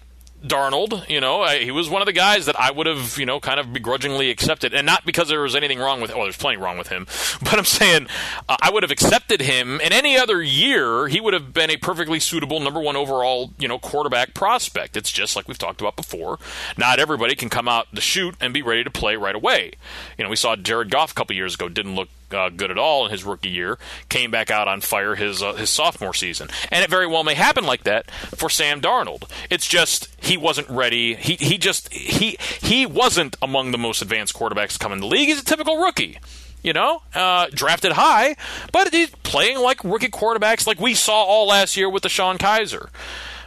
[0.44, 3.24] Darnold, you know, I, he was one of the guys that I would have, you
[3.24, 6.10] know, kind of begrudgingly accepted, and not because there was anything wrong with.
[6.10, 7.06] Well, there's plenty wrong with him,
[7.42, 8.08] but I'm saying
[8.48, 11.08] uh, I would have accepted him in any other year.
[11.08, 14.96] He would have been a perfectly suitable number one overall, you know, quarterback prospect.
[14.98, 16.38] It's just like we've talked about before.
[16.76, 19.72] Not everybody can come out the shoot and be ready to play right away.
[20.18, 22.78] You know, we saw Jared Goff a couple years ago didn't look uh, good at
[22.78, 23.78] all in his rookie year,
[24.08, 27.34] came back out on fire his uh, his sophomore season, and it very well may
[27.34, 29.30] happen like that for Sam Darnold.
[29.50, 31.14] It's just he wasn't ready.
[31.14, 35.00] He he just he he wasn't among the most advanced quarterbacks coming to come in
[35.00, 35.28] the league.
[35.28, 36.18] He's a typical rookie
[36.62, 38.34] you know, uh, drafted high,
[38.72, 42.88] but he's playing like rookie quarterbacks like we saw all last year with DeShone Kizer.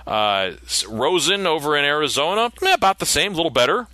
[0.06, 0.56] Uh,
[0.88, 3.88] Rosen over in Arizona, eh, about the same, a little better.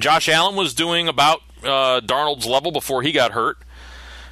[0.00, 3.58] Josh Allen was doing about uh, Darnold's level before he got hurt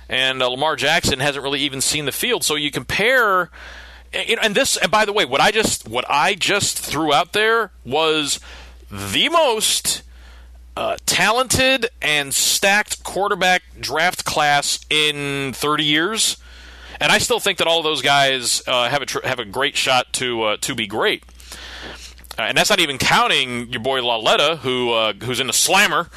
[0.09, 2.45] and uh, Lamar Jackson hasn't really even seen the field.
[2.45, 3.51] So you compare,
[4.13, 7.71] and this, and by the way, what I just what I just threw out there
[7.85, 8.41] was
[8.91, 10.03] the most
[10.77, 16.37] uh, talented and stacked quarterback draft class in 30 years,
[17.01, 19.77] and I still think that all those guys uh, have a tr- have a great
[19.77, 21.25] shot to uh, to be great.
[22.37, 26.09] Uh, and that's not even counting your boy Lauletta, who uh, who's in the slammer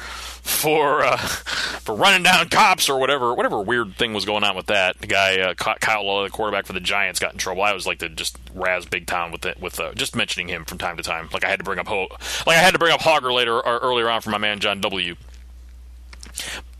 [0.42, 4.66] for uh, for running down cops or whatever whatever weird thing was going on with
[4.66, 4.98] that.
[4.98, 7.62] The guy uh, Kyle, the quarterback for the Giants, got in trouble.
[7.62, 10.64] I was like to just razz Big Town with it with uh, just mentioning him
[10.64, 11.28] from time to time.
[11.32, 12.08] Like I had to bring up Ho-
[12.46, 14.80] like I had to bring up Hogger later or earlier on for my man John
[14.80, 15.16] W.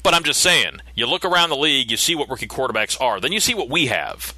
[0.03, 3.21] But I'm just saying, you look around the league, you see what rookie quarterbacks are,
[3.21, 4.35] then you see what we have.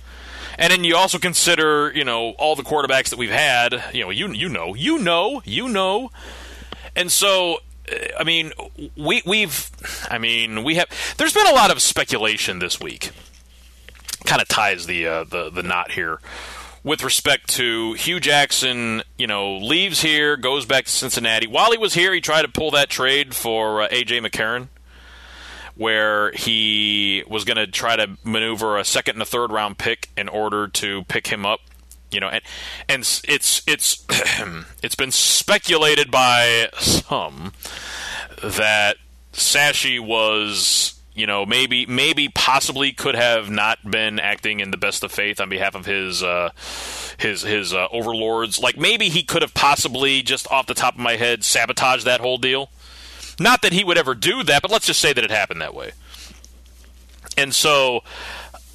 [0.58, 3.82] And then you also consider, you know, all the quarterbacks that we've had.
[3.94, 6.10] You know, you you know, you know, you know.
[6.96, 7.60] And so,
[8.18, 8.52] I mean,
[8.96, 9.70] we we've,
[10.10, 10.88] I mean, we have.
[11.16, 13.10] There's been a lot of speculation this week.
[14.24, 16.20] Kind of ties the uh, the the knot here
[16.82, 21.46] with respect to Hue Jackson, you know, leaves here, goes back to Cincinnati.
[21.46, 24.68] While he was here, he tried to pull that trade for uh, AJ McCarron,
[25.74, 30.08] where he was going to try to maneuver a second and a third round pick
[30.16, 31.60] in order to pick him up.
[32.10, 32.42] You know, and
[32.88, 34.04] and it's it's
[34.82, 37.52] it's been speculated by some
[38.42, 38.96] that
[39.32, 45.02] Sashi was you know, maybe maybe possibly could have not been acting in the best
[45.02, 46.50] of faith on behalf of his uh,
[47.18, 48.58] his his uh, overlords.
[48.60, 52.20] Like maybe he could have possibly just off the top of my head sabotaged that
[52.20, 52.70] whole deal.
[53.38, 55.74] Not that he would ever do that, but let's just say that it happened that
[55.74, 55.92] way.
[57.36, 58.02] And so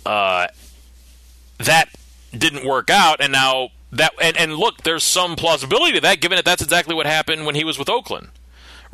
[0.06, 0.48] uh,
[1.60, 1.90] that
[2.36, 6.36] didn't work out, and now that and, and look, there's some plausibility to that, given
[6.36, 8.30] that that's exactly what happened when he was with Oakland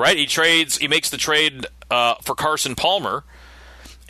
[0.02, 0.18] right?
[0.18, 3.24] He trades, he makes the trade uh, for Carson Palmer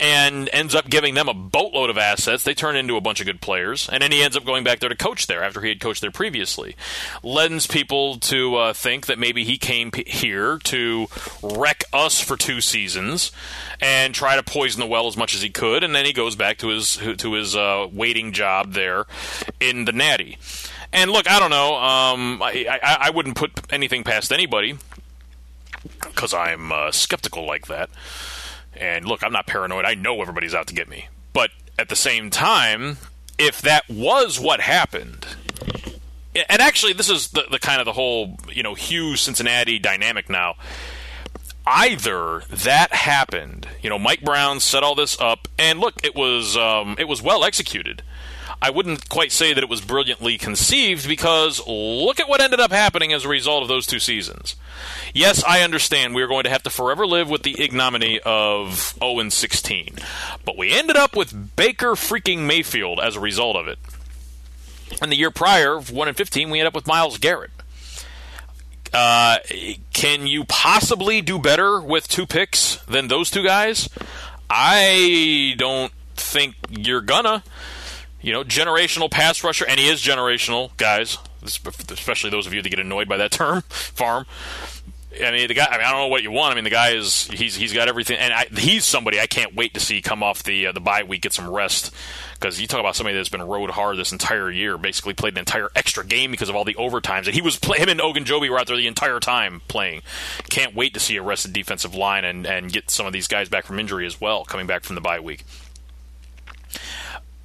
[0.02, 2.42] and ends up giving them a boatload of assets.
[2.42, 4.80] They turn into a bunch of good players, and then he ends up going back
[4.80, 6.74] there to coach there after he had coached there previously.
[7.22, 11.06] Lends people to uh, think that maybe he came p- here to
[11.40, 13.30] wreck us for two seasons
[13.80, 16.34] and try to poison the well as much as he could, and then he goes
[16.34, 19.06] back to his to his uh, waiting job there
[19.60, 20.36] in the Natty.
[20.92, 21.76] And look, I don't know.
[21.76, 24.78] Um, I, I, I wouldn't put anything past anybody
[26.00, 27.88] because I'm uh, skeptical like that.
[28.82, 29.84] And look, I'm not paranoid.
[29.84, 31.06] I know everybody's out to get me.
[31.32, 32.98] But at the same time,
[33.38, 35.24] if that was what happened,
[36.34, 40.28] and actually, this is the, the kind of the whole you know Hue Cincinnati dynamic
[40.28, 40.56] now.
[41.64, 46.56] Either that happened, you know, Mike Brown set all this up, and look, it was
[46.56, 48.02] um, it was well executed.
[48.62, 52.70] I wouldn't quite say that it was brilliantly conceived because look at what ended up
[52.70, 54.54] happening as a result of those two seasons.
[55.12, 58.94] Yes, I understand we are going to have to forever live with the ignominy of
[59.00, 59.96] 0 16,
[60.44, 63.80] but we ended up with Baker freaking Mayfield as a result of it.
[65.02, 67.50] And the year prior, 1 and 15, we ended up with Myles Garrett.
[68.94, 69.38] Uh,
[69.92, 73.88] can you possibly do better with two picks than those two guys?
[74.48, 77.42] I don't think you're gonna
[78.22, 81.18] you know, generational pass rusher, and he is generational, guys.
[81.42, 84.26] Especially those of you that get annoyed by that term, farm.
[85.20, 85.66] I mean, the guy.
[85.66, 86.52] I mean, I don't know what you want.
[86.52, 89.54] I mean, the guy is he's he's got everything, and I, he's somebody I can't
[89.54, 91.92] wait to see come off the uh, the bye week, get some rest.
[92.34, 95.38] Because you talk about somebody that's been rode hard this entire year, basically played an
[95.38, 98.50] entire extra game because of all the overtimes, and he was play, him and Ogunjobi
[98.50, 100.02] were out there the entire time playing.
[100.48, 103.48] Can't wait to see a rested defensive line and and get some of these guys
[103.48, 105.44] back from injury as well, coming back from the bye week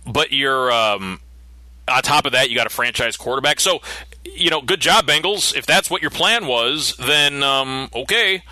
[0.08, 1.20] but you're um,
[1.88, 3.60] on top of that, you got a franchise quarterback.
[3.60, 3.82] So,
[4.26, 5.56] you know, good job, Bengals.
[5.56, 8.44] If that's what your plan was, then um, okay.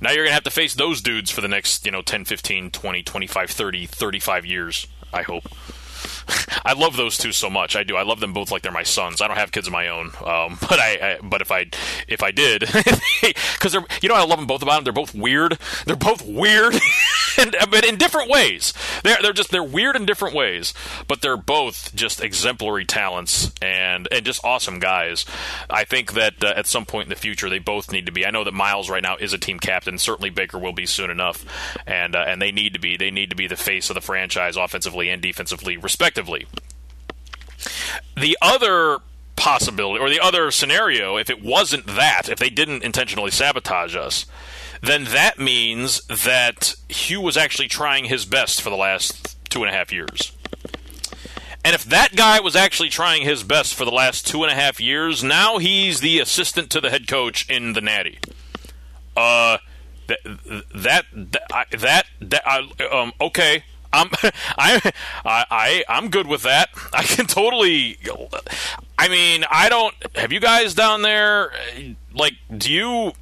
[0.00, 2.24] Now you're going to have to face those dudes for the next, you know, 10,
[2.24, 5.44] 15, 20, 25, 30, 35 years, I hope.
[6.64, 7.76] I love those two so much.
[7.76, 7.96] I do.
[7.96, 9.20] I love them both like they're my sons.
[9.20, 11.66] I don't have kids of my own, um, but I, I, But if I,
[12.08, 12.60] if I did,
[13.22, 14.84] because they're, you know, I love them both about them.
[14.84, 15.58] They're both weird.
[15.86, 16.74] They're both weird,
[17.38, 18.72] and but in different ways.
[19.02, 20.74] They're they're just they're weird in different ways,
[21.08, 25.24] but they're both just exemplary talents and and just awesome guys.
[25.68, 28.26] I think that uh, at some point in the future they both need to be.
[28.26, 29.98] I know that Myles right now is a team captain.
[29.98, 31.44] Certainly Baker will be soon enough,
[31.86, 32.96] and uh, and they need to be.
[32.96, 36.46] They need to be the face of the franchise offensively and defensively, respectively respectively.
[38.16, 38.98] The other
[39.36, 44.26] possibility, or the other scenario, if it wasn't that, if they didn't intentionally sabotage us,
[44.86, 49.72] then that means that Hue was actually trying his best for the last two and
[49.72, 50.32] a half years.
[51.64, 54.54] And if that guy was actually trying his best for the last two and a
[54.54, 58.18] half years, now he's the assistant to the head coach in the Natty.
[59.16, 59.58] Uh,
[60.06, 60.18] that
[60.74, 63.64] that that, that, that um, okay,
[63.94, 64.10] I'm
[64.58, 64.92] I
[65.24, 66.68] I I'm good with that.
[66.92, 67.98] I can totally.
[68.98, 69.94] I mean, I don't.
[70.16, 71.52] Have you guys down there?
[72.12, 73.12] Like, do you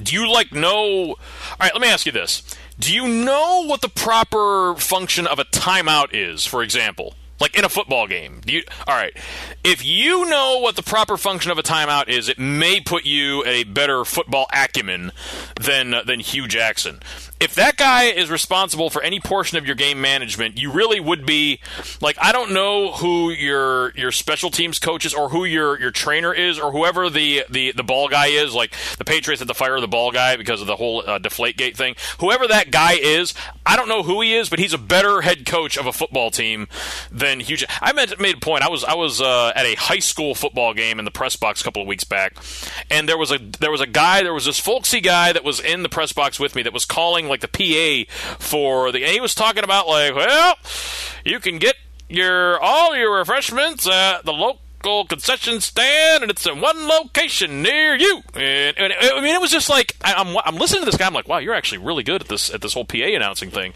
[0.00, 1.10] do you like know?
[1.10, 1.16] All
[1.60, 2.42] right, let me ask you this:
[2.78, 6.46] Do you know what the proper function of a timeout is?
[6.46, 8.40] For example, like in a football game.
[8.46, 9.12] Do You, all right.
[9.64, 13.44] If you know what the proper function of a timeout is, it may put you
[13.44, 15.10] a better football acumen
[15.60, 17.00] than than Hue Jackson.
[17.42, 21.26] If that guy is responsible for any portion of your game management, you really would
[21.26, 21.58] be
[22.00, 25.90] like I don't know who your your special teams coach is or who your your
[25.90, 28.54] trainer is or whoever the the the ball guy is.
[28.54, 31.56] Like the Patriots had to fire the ball guy because of the whole uh, deflate
[31.56, 31.96] gate thing.
[32.20, 33.34] Whoever that guy is,
[33.66, 36.30] I don't know who he is, but he's a better head coach of a football
[36.30, 36.68] team
[37.10, 37.56] than Hue.
[37.80, 38.62] I made a point.
[38.62, 41.60] I was I was uh, at a high school football game in the press box
[41.60, 42.36] a couple of weeks back,
[42.88, 45.58] and there was a there was a guy there was this folksy guy that was
[45.58, 49.02] in the press box with me that was calling like the PA for the.
[49.04, 50.56] And he was talking about like, well,
[51.24, 51.76] you can get
[52.08, 57.62] your all your refreshments at the local local concession stand, and it's in one location
[57.62, 58.22] near you.
[58.34, 60.96] And, and I mean, it was just like I, am I'm, I'm listening to this
[60.96, 61.06] guy.
[61.06, 63.74] I'm like, wow, you're actually really good at this at this whole PA announcing thing.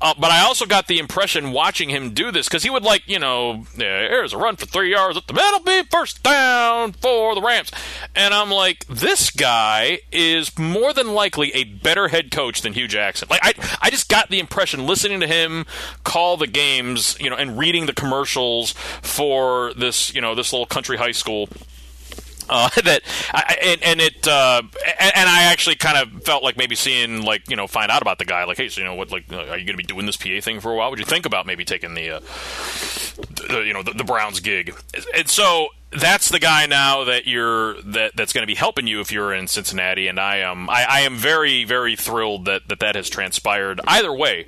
[0.00, 3.02] Uh, but I also got the impression watching him do this because he would like,
[3.06, 6.92] you know, yeah, here's a run for three yards up the middle, be first down
[6.92, 7.70] for the Rams,
[8.14, 12.88] and I'm like, this guy is more than likely a better head coach than Hue
[12.88, 13.28] Jackson.
[13.30, 15.66] Like I, I just got the impression listening to him
[16.04, 18.72] call the games, you know, and reading the commercials
[19.02, 21.48] for this, you know, this little country high school.
[22.48, 26.56] Uh, that I, and, and it uh, and, and, I actually kind of felt like
[26.56, 28.94] maybe seeing like you know find out about the guy like hey so you know
[28.94, 30.90] what like uh, are you going to be doing this PA thing for a while?
[30.90, 32.20] Would you think about maybe taking the, uh,
[33.48, 34.74] the you know the, the, Browns gig?
[35.14, 39.00] And so that's the guy now that you're that that's going to be helping you
[39.00, 40.06] if you're in Cincinnati.
[40.06, 44.12] And I am I, I am very very thrilled that that that has transpired either
[44.12, 44.46] way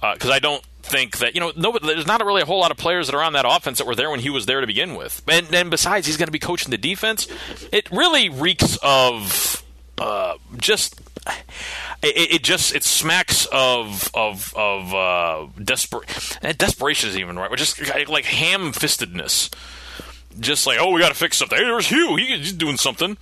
[0.00, 2.70] because uh, I don't think that you know no, there's not really a whole lot
[2.70, 4.66] of players that are on that offense that were there when he was there to
[4.66, 5.22] begin with.
[5.28, 7.28] And then besides, he's going to be coaching the defense.
[7.72, 9.62] It really reeks of
[9.98, 11.00] uh, just.
[12.00, 17.50] It, it, just it smacks of of of uh, desperate eh, desperation is even right,
[17.50, 19.52] but just like ham fistedness.
[20.38, 21.58] Just like oh, we got to fix something.
[21.58, 22.16] Hey, there's Hue.
[22.16, 23.18] he's doing something.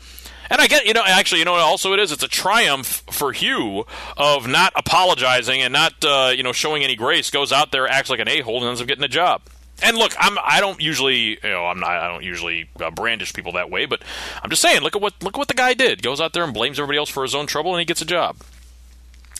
[0.50, 2.12] And I get, you know, actually, you know what also it is?
[2.12, 3.84] It's a triumph for Hue
[4.16, 7.30] of not apologizing and not, uh, you know, showing any grace.
[7.30, 9.42] Goes out there, acts like an a-hole, and ends up getting a job.
[9.82, 13.34] And look, I'm I don't usually you know I'm not I don't usually uh, brandish
[13.34, 14.02] people that way, but
[14.42, 16.02] I'm just saying look at what look at what the guy did.
[16.02, 18.06] Goes out there and blames everybody else for his own trouble, and he gets a
[18.06, 18.36] job.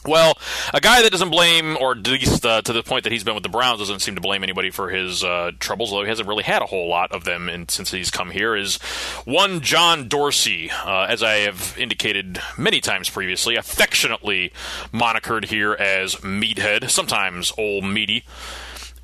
[0.07, 0.39] Well,
[0.73, 3.35] a guy that doesn't blame, or at least uh, to the point that he's been
[3.35, 6.29] with the Browns, doesn't seem to blame anybody for his uh, troubles, although he hasn't
[6.29, 8.77] really had a whole lot of them in, since he's come here, is
[9.25, 14.53] one John Dorsey, uh, as I have indicated many times previously, affectionately
[14.93, 18.25] monikered here as Meathead, sometimes Old Meaty.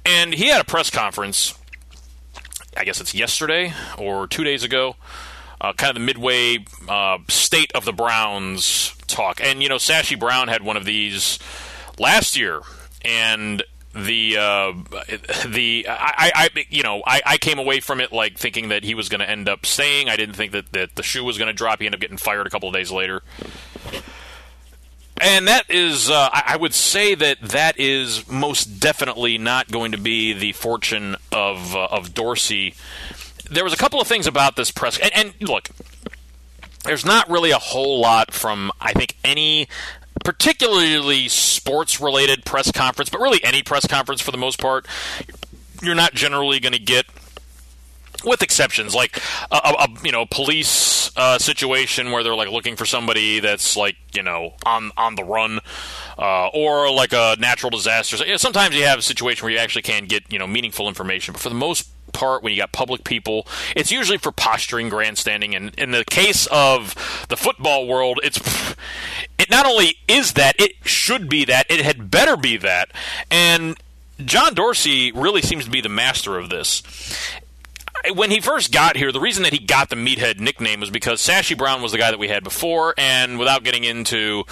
[0.05, 1.59] And he had a press conference,
[2.76, 4.94] I guess it's yesterday or two days ago,
[5.61, 9.41] uh, kind of the midway uh, state of the Browns talk.
[9.43, 11.39] And you know, Sashi Brown had one of these
[11.99, 12.61] last year,
[13.05, 13.63] and
[13.95, 14.73] the uh,
[15.47, 18.95] the I, I you know I, I came away from it like thinking that he
[18.95, 20.09] was going to end up staying.
[20.09, 21.81] I didn't think that, that the shoe was going to drop.
[21.81, 23.23] He ended up getting fired a couple of days later.
[25.21, 29.99] And that is, uh, I would say that that is most definitely not going to
[29.99, 32.75] be the fortune of uh, of Dorsey
[33.53, 35.69] there was a couple of things about this press, and, and look,
[36.85, 39.68] there's not really a whole lot from I think any
[40.24, 44.87] particularly sports related press conference, but really any press conference for the most part,
[45.83, 47.07] you're not generally going to get
[48.24, 49.20] with exceptions like
[49.51, 53.97] a, a, you know police uh, situation where they're like looking for somebody that's like
[54.14, 55.59] you know on on the run
[56.18, 58.16] uh, or like a natural disaster.
[58.16, 60.47] So, you know, sometimes you have a situation where you actually can get you know
[60.47, 63.47] meaningful information but for the most part when you got public people.
[63.75, 66.95] It's usually for posturing, grandstanding, and in the case of
[67.29, 68.41] the football world, it's
[69.39, 72.91] it not only is that, it should be that, it had better be that,
[73.31, 73.77] and
[74.25, 76.83] John Dorsey really seems to be the master of this
[78.11, 81.20] when he first got here, the reason that he got the meathead nickname was because
[81.20, 84.44] Sashi Brown was the guy that we had before, and without getting into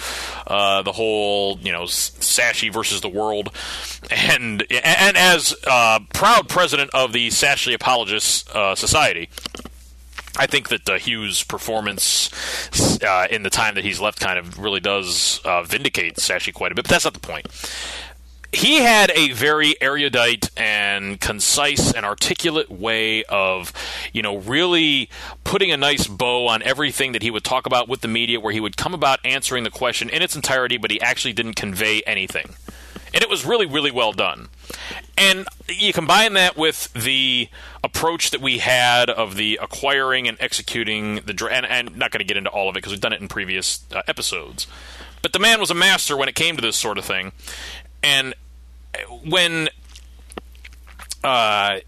[0.47, 3.51] uh, the whole, you know, Sashi versus the world,
[4.09, 9.29] and and as uh, proud president of the Sashi Apologists uh, Society.
[10.37, 12.29] I think that uh, Hue's performance
[13.03, 16.71] uh, in the time that he's left kind of really does uh, vindicate Sashi quite
[16.71, 17.47] a bit, but that's not the point
[18.53, 23.71] he had a very erudite and concise and articulate way of,
[24.11, 25.09] you know, really
[25.43, 28.53] putting a nice bow on everything that he would talk about with the media, where
[28.53, 32.01] he would come about answering the question in its entirety, but he actually didn't convey
[32.05, 32.55] anything.
[33.13, 34.49] And it was really, really well done.
[35.17, 37.49] And you combine that with the
[37.83, 42.19] approach that we had of the acquiring and executing the draft, and, and not going
[42.19, 44.65] to get into all of it because we've done it in previous uh, episodes.
[45.21, 47.31] But the man was a master when it came to this sort of thing.
[48.03, 48.33] And
[49.23, 49.69] when
[51.23, 51.79] uh,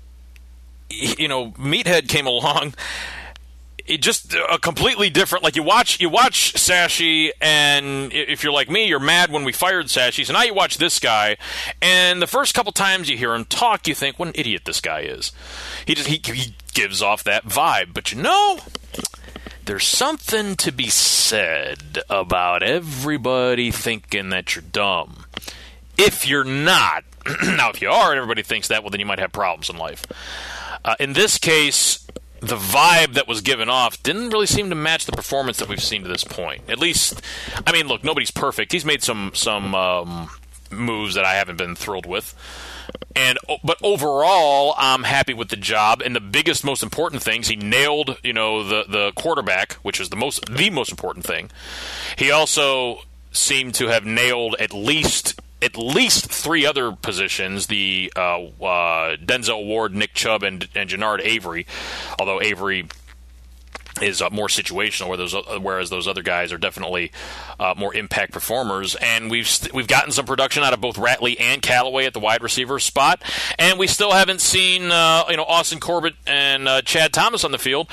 [0.89, 2.75] you know Meathead came along,
[3.85, 5.43] it just a completely different.
[5.43, 9.51] Like you watch you watch Sashi, and if you're like me, you're mad when we
[9.51, 10.25] fired Sashi.
[10.25, 11.37] So now you watch this guy,
[11.81, 14.79] and the first couple times you hear him talk, you think, what an idiot this
[14.81, 15.31] guy is.
[15.85, 17.93] He just he, he gives off that vibe.
[17.93, 18.59] But you know,
[19.65, 25.22] there's something to be said about everybody thinking that you're dumb.
[26.05, 27.03] If you're not,
[27.43, 29.77] now if you are, and everybody thinks that, well, then you might have problems in
[29.77, 30.05] life.
[30.83, 32.05] Uh, in this case,
[32.41, 35.81] the vibe that was given off didn't really seem to match the performance that we've
[35.81, 36.63] seen to this point.
[36.67, 37.21] At least,
[37.65, 38.73] I mean, look, nobody's perfect.
[38.73, 40.29] He's made some some um,
[40.69, 42.35] moves that I haven't been thrilled with.
[43.15, 46.01] And but overall, I'm happy with the job.
[46.01, 48.17] And the biggest, most important things, he nailed.
[48.23, 51.49] You know, the the quarterback, which is the most the most important thing.
[52.17, 58.43] He also seemed to have nailed at least at least three other positions: the uh,
[58.45, 61.65] uh, Denzel Ward, Nick Chubb, and, and Genard Avery.
[62.19, 62.85] Although Avery
[64.01, 67.11] is uh, more situational, where those, uh, whereas those other guys are definitely
[67.59, 68.95] uh, more impact performers.
[68.95, 72.19] And we've st- we've gotten some production out of both Ratley and Callaway at the
[72.19, 73.21] wide receiver spot,
[73.59, 77.51] and we still haven't seen uh, you know Austin Corbett and uh, Chad Thomas on
[77.51, 77.89] the field.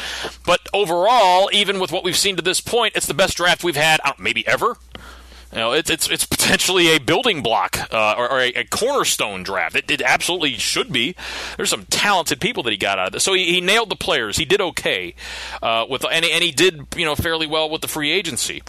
[0.46, 3.76] But overall, even with what we've seen to this point, it's the best draft we've
[3.76, 4.76] had maybe ever.
[5.52, 9.42] You know, it's it's it's potentially a building block uh, or, or a, a, cornerstone
[9.42, 9.74] draft.
[9.74, 11.16] It, it, absolutely should be.
[11.56, 13.24] There's some talented people that he got out of this.
[13.24, 14.36] So he, he nailed the players.
[14.36, 15.14] He did okay
[15.60, 18.62] uh, with, and, and he did you know fairly well with the free agency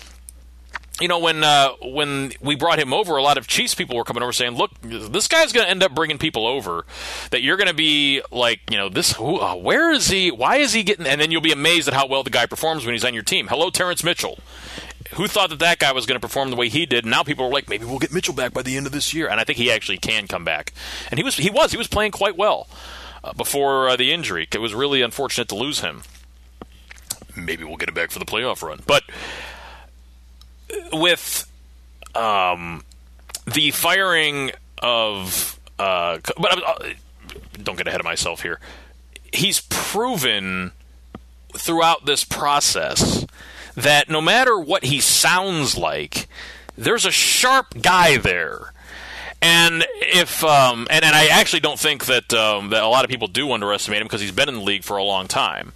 [1.01, 4.03] you know, when uh, when we brought him over, a lot of Chiefs people were
[4.03, 6.86] coming over saying, "Look, this guy's going to end up bringing people over.
[7.32, 9.13] That you're going to be like, you know, this.
[9.13, 10.29] Who, uh, where is he?
[10.29, 12.86] Why is he getting?" And then you'll be amazed at how well the guy performs
[12.86, 13.47] when he's on your team.
[13.47, 14.38] Hello, Terrance Mitchell
[15.14, 17.03] who thought that that guy was going to perform the way he did?
[17.03, 19.14] And now people are like, maybe we'll get Mitchell back by the end of this
[19.14, 20.74] year, and I think he actually can come back.
[21.09, 22.68] And he was he was he was playing quite well
[23.24, 24.47] uh, before uh, the injury.
[24.51, 26.03] It was really unfortunate to lose him.
[27.36, 29.03] Maybe we'll get him back for the playoff run, but
[30.91, 31.49] with
[32.16, 32.84] um,
[33.45, 34.51] the firing
[34.82, 36.93] of uh, but uh,
[37.64, 38.59] don't get ahead of myself here.
[39.34, 40.72] He's proven
[41.53, 43.26] throughout this process
[43.76, 46.28] that no matter what he sounds like,
[46.78, 48.74] there's a sharp guy there.
[49.41, 53.09] And if um, and, and I actually don't think that um, that a lot of
[53.09, 55.74] people do underestimate him because he's been in the league for a long time.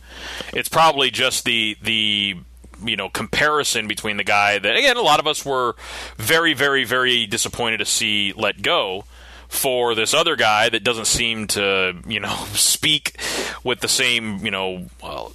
[0.54, 2.36] It's probably just the the
[2.84, 5.76] you know comparison between the guy that again a lot of us were
[6.18, 9.06] very very very disappointed to see let go
[9.48, 13.16] for this other guy that doesn't seem to you know speak
[13.64, 15.34] with the same you know well,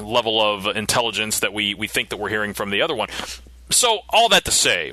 [0.00, 3.08] level of intelligence that we, we think that we're hearing from the other one.
[3.70, 4.92] So, all that to say,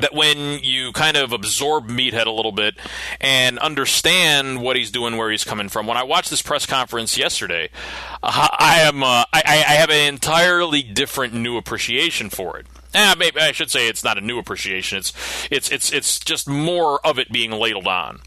[0.00, 2.74] that when you kind of absorb Meathead a little bit
[3.20, 5.86] and understand what he's doing, where he's coming from.
[5.86, 7.70] When I watched this press conference yesterday,
[8.22, 12.66] uh, I am uh, I, I, have an entirely different new appreciation for it.
[12.94, 14.98] Eh, maybe I should say it's not a new appreciation.
[14.98, 15.12] It's
[15.50, 18.20] it's it's it's just more of it being ladled on.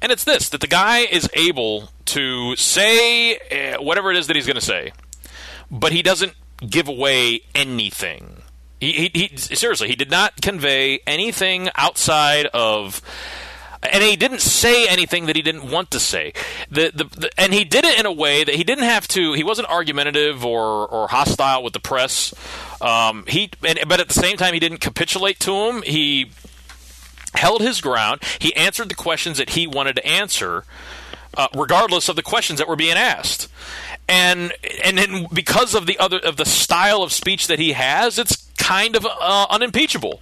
[0.00, 4.36] And it's this that the guy is able to say uh, whatever it is that
[4.36, 4.92] he's going to say,
[5.70, 6.34] but he doesn't
[6.68, 8.42] give away anything.
[8.80, 13.00] He, he, he, seriously, he did not convey anything outside of
[13.92, 16.32] and he didn't say anything that he didn't want to say.
[16.70, 19.32] The, the, the, and he did it in a way that he didn't have to.
[19.32, 22.34] He wasn't argumentative or, or hostile with the press.
[22.80, 25.82] Um, he, and, but at the same time, he didn't capitulate to him.
[25.82, 26.30] He
[27.34, 28.22] held his ground.
[28.38, 30.64] He answered the questions that he wanted to answer,
[31.36, 33.48] uh, regardless of the questions that were being asked.
[34.08, 34.52] And
[34.84, 38.48] and then because of the other of the style of speech that he has, it's
[38.56, 40.20] kind of uh, unimpeachable.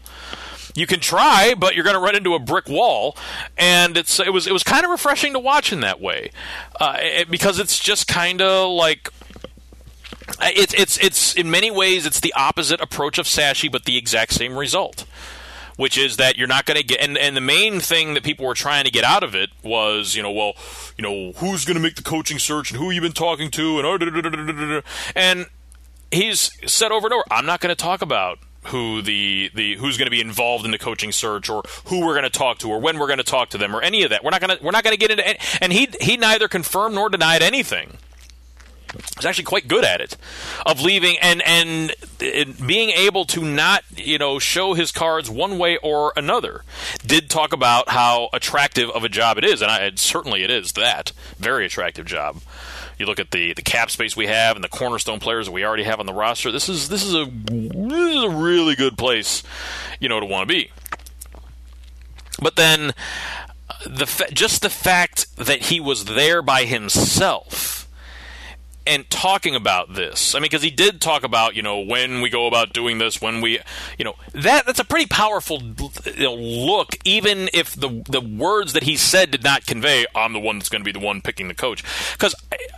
[0.75, 3.16] You can try, but you're going to run into a brick wall,
[3.57, 6.31] and it's it was it was kind of refreshing to watch in that way,
[6.81, 9.11] uh, it, because it's just kind of like
[10.41, 14.33] it's it's it's in many ways it's the opposite approach of Sashi, but the exact
[14.33, 15.05] same result
[15.77, 18.47] which is that you're not going to get and, and the main thing that people
[18.47, 20.55] were trying to get out of it was you know well
[20.97, 23.81] you know who's going to make the coaching search and who you've been talking to
[23.81, 24.83] and
[25.16, 25.47] and
[26.11, 29.97] he's said over and over I'm not going to talk about who the, the who's
[29.97, 32.71] going to be involved in the coaching search or who we're going to talk to
[32.71, 34.25] or when we're going to talk to them or any of that.
[34.25, 36.49] We're not going to we're not going to get into any, and he he neither
[36.49, 37.99] confirmed nor denied anything.
[39.17, 40.17] He's actually quite good at it
[40.65, 41.95] of leaving and and
[42.67, 46.62] being able to not you know show his cards one way or another
[47.07, 50.73] did talk about how attractive of a job it is and I, certainly it is
[50.73, 51.13] that.
[51.39, 52.41] Very attractive job.
[52.99, 55.65] You look at the the cap space we have and the cornerstone players that we
[55.65, 58.97] already have on the roster this is this is a this is a really good
[58.97, 59.43] place
[60.01, 60.71] you know to want to be.
[62.41, 62.93] But then
[63.71, 67.84] uh, the fa- just the fact that he was there by himself
[68.87, 70.35] and talking about this.
[70.35, 73.20] I mean, because he did talk about you know when we go about doing this,
[73.20, 73.59] when we
[73.99, 78.72] you know that that's a pretty powerful you know, look, even if the the words
[78.72, 81.20] that he said did not convey, I'm the one that's going to be the one
[81.20, 81.82] picking the coach.
[82.12, 82.35] Because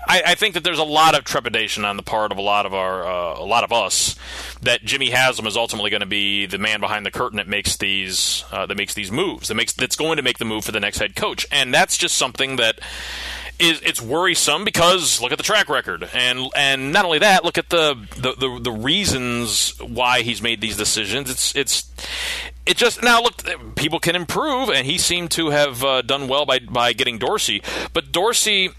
[0.08, 2.66] I, I, think that there's a lot of trepidation on the part of a lot
[2.66, 4.16] of our uh, a lot of us
[4.62, 7.76] that Jimmy Haslam is ultimately going to be the man behind the curtain that makes
[7.76, 10.72] these uh, that makes these moves that makes that's going to make the move for
[10.72, 12.80] the next head coach, and that's just something that
[13.58, 17.58] is it's worrisome because look at the track record and and not only that look
[17.58, 21.90] at the the, the, the reasons why he's made these decisions it's it's
[22.66, 23.42] it just now look
[23.74, 27.62] people can improve and he seemed to have uh, done well by by getting Dorsey
[27.92, 28.70] but Dorsey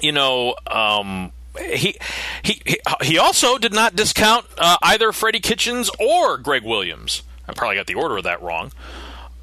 [0.00, 1.96] you know um, he,
[2.42, 2.60] he
[3.02, 7.22] he also did not discount uh, either Freddie Kitchens or Gregg Williams.
[7.48, 8.72] I probably got the order of that wrong.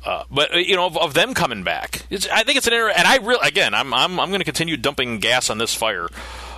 [0.05, 2.73] Uh, but uh, you know, of, of them coming back, I think it's an.
[2.73, 6.07] And I really, again, I'm I'm, I'm going to continue dumping gas on this fire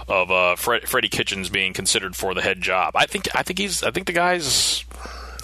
[0.07, 2.95] of uh, Fred, Freddie Kitchens being considered for the head job.
[2.95, 4.85] I think I think he's I think the guy's.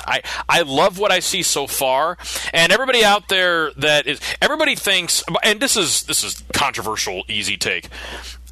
[0.04, 2.18] I, I love what I see so far,
[2.54, 7.56] and everybody out there that is everybody thinks, and this is this is controversial, easy
[7.56, 7.88] take.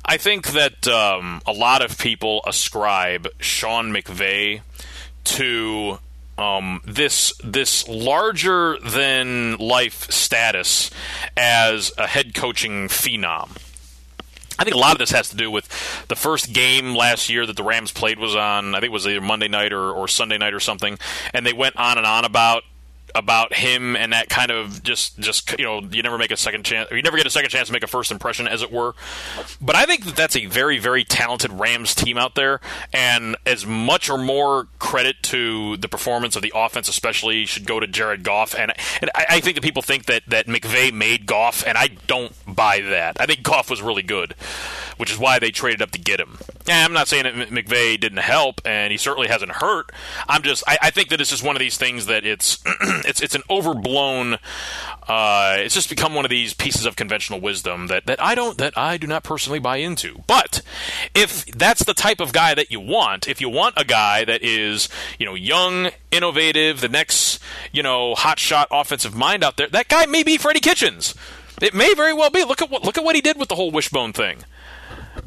[0.06, 4.62] I think that um, a lot of people ascribe Sean McVay
[5.24, 6.00] to
[6.40, 10.90] um, this this larger than life status
[11.36, 13.58] as a head coaching phenom.
[14.58, 15.68] I think a lot of this has to do with
[16.08, 18.76] the first game last year that the Rams played was on.
[18.76, 21.00] I think it was either Monday night or, or Sunday night or something,
[21.34, 22.64] and they went on and on about
[23.16, 26.64] about him and that kind of just just you know you never make a second
[26.64, 28.94] chance you never get a second chance to make a first impression as it were
[29.62, 32.60] but i think that that's a very very talented rams team out there
[32.94, 37.80] and as much or more credit to the performance of the offense especially should go
[37.80, 41.28] to jared goff and, and I, I think that people think that that mcvay made
[41.28, 44.34] goff and i don't buy that i think goff was really good
[44.98, 48.00] which is why they traded up to get him yeah, i'm not saying that mcvay
[48.00, 49.92] didn't help and he certainly hasn't hurt
[50.28, 52.58] i'm just i, I think that it's just one of these things that it's
[53.06, 54.38] it's it's an overblown.
[55.08, 58.58] Uh, it's just become one of these pieces of conventional wisdom that, that I don't
[58.60, 60.24] that I do not personally buy into.
[60.28, 60.62] But
[61.16, 64.44] if that's the type of guy that you want, if you want a guy that
[64.44, 64.78] is
[65.17, 67.39] you know young, innovative, the next
[67.71, 71.15] you know hotshot offensive mind out there, that guy may be Freddie Kitchens.
[71.61, 72.43] It may very well be.
[72.45, 74.43] Look at what look at what he did with the whole wishbone thing.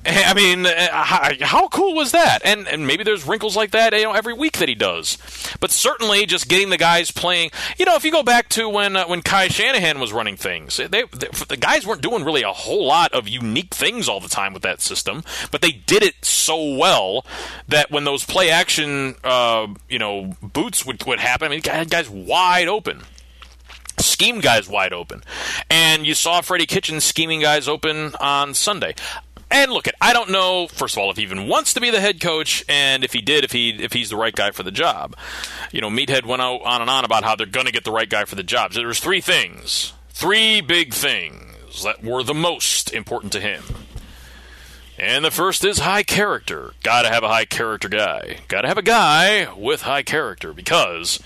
[0.06, 2.40] I mean, uh, how cool was that?
[2.44, 5.16] And and maybe there's wrinkles like that, you know, every week that he does.
[5.60, 7.50] But certainly, just getting the guys playing.
[7.78, 10.76] You know, if you go back to when uh, when Kyle Shanahan was running things,
[10.76, 11.04] they, they,
[11.48, 14.62] the guys weren't doing really a whole lot of unique things all the time with
[14.62, 15.22] that system,
[15.52, 17.24] but they did it so well
[17.68, 22.10] that when those play action, uh, you know, boots would would happen, I mean, guys
[22.10, 23.02] wide open
[23.98, 25.22] scheme guys wide open.
[25.70, 28.94] And you saw Freddie Kitchen scheming guys open on Sunday.
[29.52, 31.90] And look at I don't know first of all if he even wants to be
[31.90, 34.62] the head coach and if he did if he if he's the right guy for
[34.62, 35.14] the job.
[35.70, 38.08] You know, Meathead went on and on about how they're going to get the right
[38.08, 38.72] guy for the job.
[38.72, 43.62] So there's three things, three big things that were the most important to him.
[44.98, 46.72] And the first is high character.
[46.82, 48.38] Got to have a high character guy.
[48.48, 51.18] Got to have a guy with high character because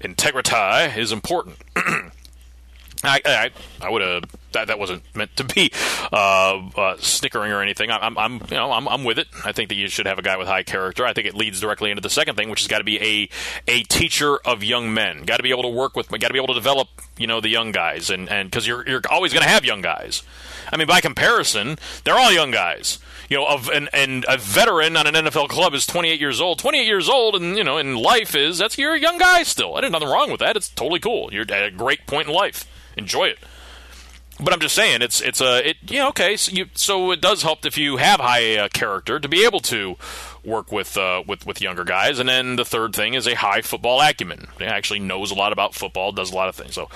[0.00, 1.56] integrity is important.
[1.76, 3.50] I, I,
[3.80, 4.24] I would have
[4.56, 5.70] that, that wasn't meant to be
[6.12, 7.90] uh, uh, snickering or anything.
[7.90, 9.28] I'm, I'm, you know, I'm, I'm with it.
[9.44, 11.04] I think that you should have a guy with high character.
[11.06, 13.28] I think it leads directly into the second thing, which has got to be a
[13.70, 15.24] a teacher of young men.
[15.24, 16.88] Got to be able to work with, got to be able to develop,
[17.18, 19.82] you know, the young guys, and and because you're you're always going to have young
[19.82, 20.22] guys.
[20.72, 22.98] I mean, by comparison, they're all young guys.
[23.28, 26.58] You know, of and, and a veteran on an NFL club is 28 years old.
[26.58, 29.74] 28 years old, and you know, in life is that's you're a young guy still.
[29.74, 30.56] There's nothing wrong with that.
[30.56, 31.32] It's totally cool.
[31.32, 32.64] You're at a great point in life.
[32.96, 33.38] Enjoy it.
[34.38, 36.36] But I'm just saying, it's it's a it yeah okay.
[36.36, 39.60] So, you, so it does help if you have high uh, character to be able
[39.60, 39.96] to
[40.44, 42.18] work with uh, with with younger guys.
[42.18, 44.48] And then the third thing is a high football acumen.
[44.58, 46.74] He actually knows a lot about football, does a lot of things.
[46.74, 46.90] So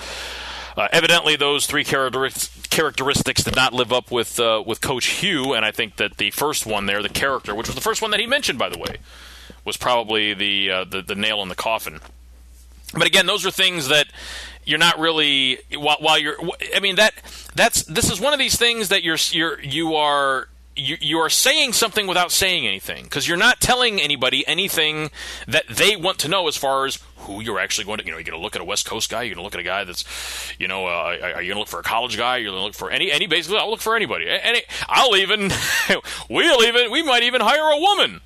[0.77, 5.53] uh, evidently, those three characteristics did not live up with uh, with Coach Hue.
[5.53, 8.11] And I think that the first one there, the character, which was the first one
[8.11, 8.97] that he mentioned, by the way,
[9.65, 11.99] was probably the uh, the, the nail in the coffin.
[12.93, 14.07] But again, those are things that
[14.65, 16.37] you're not really while, while you're.
[16.75, 17.13] I mean that
[17.55, 21.29] that's this is one of these things that you're you're you are you, you are
[21.29, 25.11] saying something without saying anything because you're not telling anybody anything
[25.47, 28.05] that they want to know as far as who you're actually going to.
[28.05, 29.23] You know, you're going to look at a West Coast guy.
[29.23, 30.05] You're going to look at a guy that's,
[30.57, 32.37] you know, uh, are you going to look for a college guy?
[32.37, 33.59] You're going to look for any any basically.
[33.59, 34.27] I'll look for anybody.
[34.29, 35.51] Any, I'll even
[36.29, 38.21] we'll even we might even hire a woman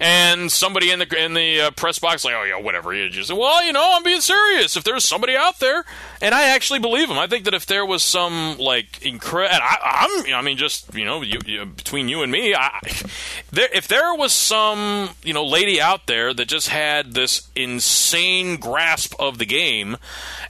[0.00, 2.94] and somebody in the in the uh, press box like, oh yeah, whatever.
[2.94, 4.76] You just well, you know, I'm being serious.
[4.76, 5.84] If there's somebody out there,
[6.22, 7.18] and I actually believe him.
[7.18, 11.04] I think that if there was some like incredible, I, am I mean, just you
[11.04, 12.80] know, you, you, between you and me, I,
[13.52, 18.56] there, if there was some you know lady out there that just had this insane
[18.56, 19.98] grasp of the game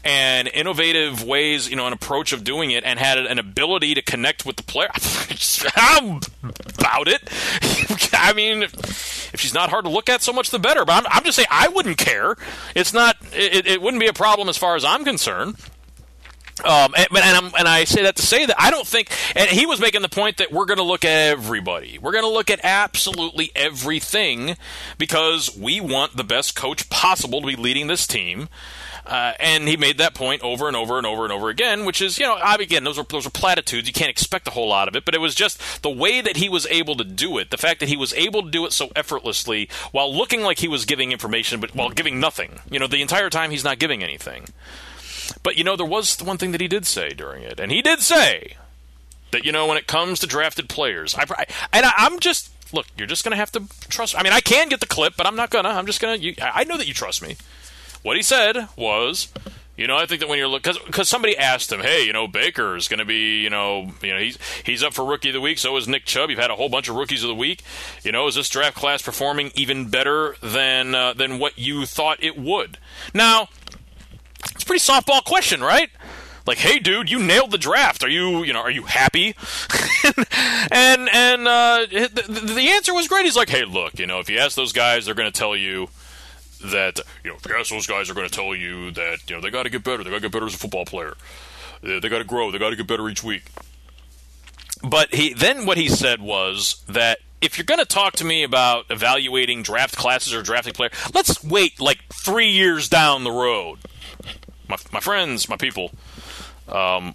[0.04, 4.02] and innovative ways, you know, an approach of doing it, and had an ability to
[4.02, 4.90] connect with the player,
[5.76, 7.28] I'm about it.
[8.12, 10.84] I mean, if she's not hard to look at, so much the better.
[10.84, 12.36] But I'm, I'm just saying, I wouldn't care.
[12.74, 13.16] It's not.
[13.32, 15.56] It, it wouldn't be a problem as far as I'm concerned.
[16.64, 19.64] Um, and, and, and, i say that to say that I don't think, and he
[19.64, 21.98] was making the point that we're going to look at everybody.
[21.98, 24.56] We're going to look at absolutely everything
[24.98, 28.50] because we want the best coach possible to be leading this team.
[29.06, 32.02] Uh, and he made that point over and over and over and over again, which
[32.02, 33.88] is, you know, again, those are those are platitudes.
[33.88, 36.36] You can't expect a whole lot of it, but it was just the way that
[36.36, 38.72] he was able to do it, the fact that he was able to do it
[38.72, 42.60] so effortlessly while looking like he was giving information, but while giving nothing.
[42.70, 44.46] You know, the entire time he's not giving anything.
[45.42, 47.72] But you know, there was the one thing that he did say during it, and
[47.72, 48.56] he did say
[49.30, 52.50] that you know, when it comes to drafted players, I, I and I, I'm just
[52.72, 54.16] look, you're just going to have to trust.
[54.16, 55.70] I mean, I can get the clip, but I'm not gonna.
[55.70, 56.16] I'm just gonna.
[56.16, 57.36] You, I know that you trust me.
[58.02, 59.28] What he said was,
[59.76, 62.26] you know, I think that when you're looking, because somebody asked him, hey, you know,
[62.28, 65.34] Baker is going to be, you know, you know, he's he's up for rookie of
[65.34, 65.58] the week.
[65.58, 66.30] So is Nick Chubb.
[66.30, 67.62] You've had a whole bunch of rookies of the week.
[68.02, 72.22] You know, is this draft class performing even better than uh, than what you thought
[72.22, 72.78] it would?
[73.14, 73.48] Now,
[74.54, 75.90] it's a pretty softball question, right?
[76.46, 78.02] Like, hey, dude, you nailed the draft.
[78.02, 79.34] Are you, you know, are you happy?
[80.72, 83.24] and and uh, the, the answer was great.
[83.24, 85.54] He's like, hey, look, you know, if you ask those guys, they're going to tell
[85.54, 85.88] you
[86.64, 89.50] that you know, yes, those guys are going to tell you that you know they
[89.50, 90.04] got to get better.
[90.04, 91.14] They got to get better as a football player.
[91.82, 92.50] They, they got to grow.
[92.50, 93.44] They got to get better each week.
[94.82, 98.42] But he then what he said was that if you're going to talk to me
[98.42, 103.78] about evaluating draft classes or drafting players, let's wait like three years down the road.
[104.68, 105.90] My, my friends, my people,
[106.68, 107.14] um,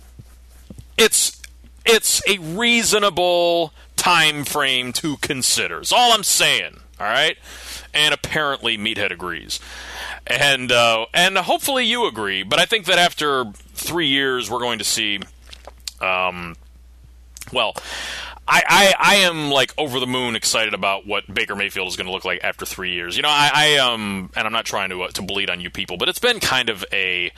[0.97, 1.41] it's
[1.85, 5.79] it's a reasonable time frame to consider.
[5.79, 6.79] Is all I'm saying.
[6.99, 7.37] All right
[7.95, 9.59] and apparently Meathead agrees,
[10.27, 12.43] and uh, and hopefully you agree.
[12.43, 15.19] But I think that after three years, we're going to see,
[16.01, 16.55] um,
[17.51, 17.75] well.
[18.47, 22.05] I, I, I am like over the moon excited about what Baker Mayfield is going
[22.05, 23.15] to look like after three years.
[23.15, 25.71] You know, I, I um, and I'm not trying to uh, to bleed on you
[25.71, 27.31] people, but it's been kind of a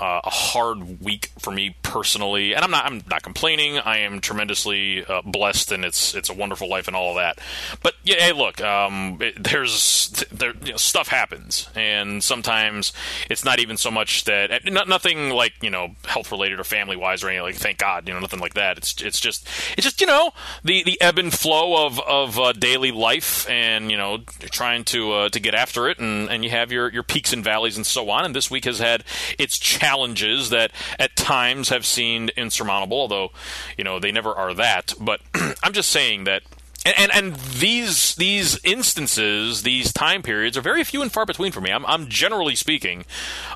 [0.00, 3.78] uh, a hard week for me personally, and I'm not I'm not complaining.
[3.78, 7.38] I am tremendously uh, blessed, and it's it's a wonderful life and all of that.
[7.82, 12.92] But yeah, hey, look, um, it, there's there you know, stuff happens, and sometimes
[13.28, 16.96] it's not even so much that not, nothing like you know health related or family
[16.96, 17.44] wise or anything.
[17.44, 18.78] Like thank God, you know nothing like that.
[18.78, 19.46] It's it's just
[19.76, 20.30] it's just you know
[20.64, 24.18] the the ebb and flow of of uh, daily life, and you know
[24.50, 27.44] trying to uh, to get after it, and and you have your your peaks and
[27.44, 28.24] valleys and so on.
[28.24, 29.04] And this week has had
[29.38, 29.58] its
[29.90, 33.30] challenges that at times have seemed insurmountable, although
[33.76, 34.94] you know they never are that.
[35.00, 35.20] But
[35.62, 36.42] I'm just saying that
[36.84, 41.52] and, and, and these these instances, these time periods, are very few and far between
[41.52, 41.70] for me.
[41.70, 43.04] I'm, I'm generally speaking,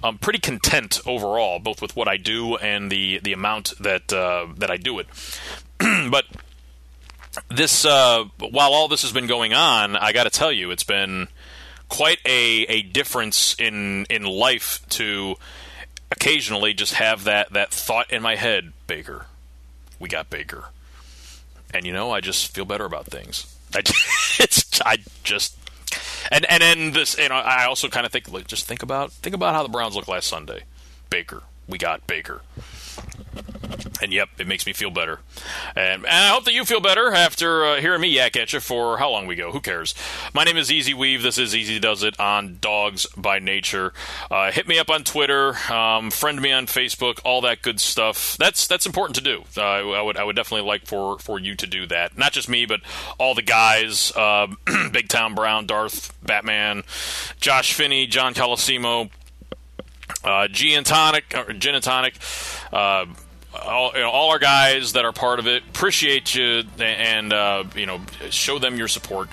[0.03, 4.49] I'm pretty content overall, both with what I do and the the amount that uh,
[4.59, 5.07] that I do it.
[6.11, 6.27] but
[7.49, 10.85] this, uh, while all this has been going on, I got to tell you, it's
[10.85, 11.29] been
[11.89, 15.37] quite a a difference in in life to
[16.11, 19.27] occasionally just have that that thought in my head, Baker.
[19.99, 20.67] We got Baker.
[21.73, 23.57] And you know, I just feel better about things.
[23.75, 25.57] I just, I just
[26.31, 29.35] and and then this you know I also kind of think just think about think
[29.35, 30.65] about how the Browns looked last Sunday.
[31.11, 32.43] Baker, we got Baker.
[34.05, 35.21] And yep, it makes me feel better.
[35.75, 38.61] And, and I hope that you feel better after uh, hearing me yak at you
[38.61, 39.51] for how long we go.
[39.51, 39.95] Who cares?
[40.35, 41.23] My name is Easy Weave.
[41.23, 43.95] This is Ez Does It on Dawgs by Nature.
[44.31, 48.37] Uh, hit me up on Twitter, um, friend me on Facebook, all that good stuff.
[48.37, 49.45] That's that's important to do.
[49.57, 52.19] Uh, I would I would definitely like for, for you to do that.
[52.19, 52.81] Not just me, but
[53.17, 54.49] all the guys: uh,
[54.93, 56.83] Big Town Brown, Darth, Batman,
[57.41, 59.09] Josh Finney, John Colosimo,
[60.25, 62.17] uh, G and Tonic, Gin and Tonic,
[62.71, 63.07] uh,
[63.63, 65.63] all, you know, all, our guys that are part of it.
[65.69, 68.01] Appreciate you and uh, you know
[68.31, 69.29] show them your support.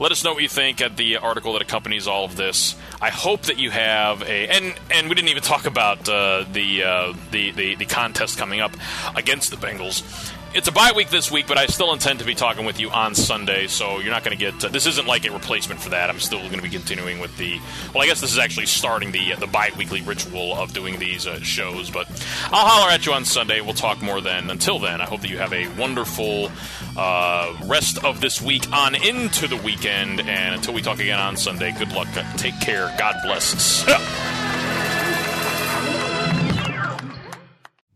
[0.00, 2.74] Let us know what you think at the article that accompanies all of this.
[3.00, 6.82] I hope that you have a and and we didn't even talk about uh, the,
[6.82, 8.72] uh, the, the the contest coming up
[9.14, 10.31] against the Bengals.
[10.54, 12.90] It's a bye week this week, but I still intend to be talking with you
[12.90, 14.64] on Sunday, so you're not going to get.
[14.64, 16.10] Uh, this isn't like a replacement for that.
[16.10, 17.58] I'm still going to be continuing with the.
[17.94, 21.26] Well, I guess this is actually starting the the bi weekly ritual of doing these
[21.26, 22.08] uh, shows, but
[22.52, 23.60] I'll holler at you on Sunday.
[23.60, 24.50] We'll talk more then.
[24.50, 26.50] Until then, I hope that you have a wonderful
[26.96, 31.36] uh, rest of this week on into the weekend, and until we talk again on
[31.36, 32.08] Sunday, good luck.
[32.36, 32.94] Take care.
[32.98, 34.98] God bless us.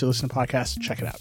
[0.00, 1.20] you listen to podcasts, check it out.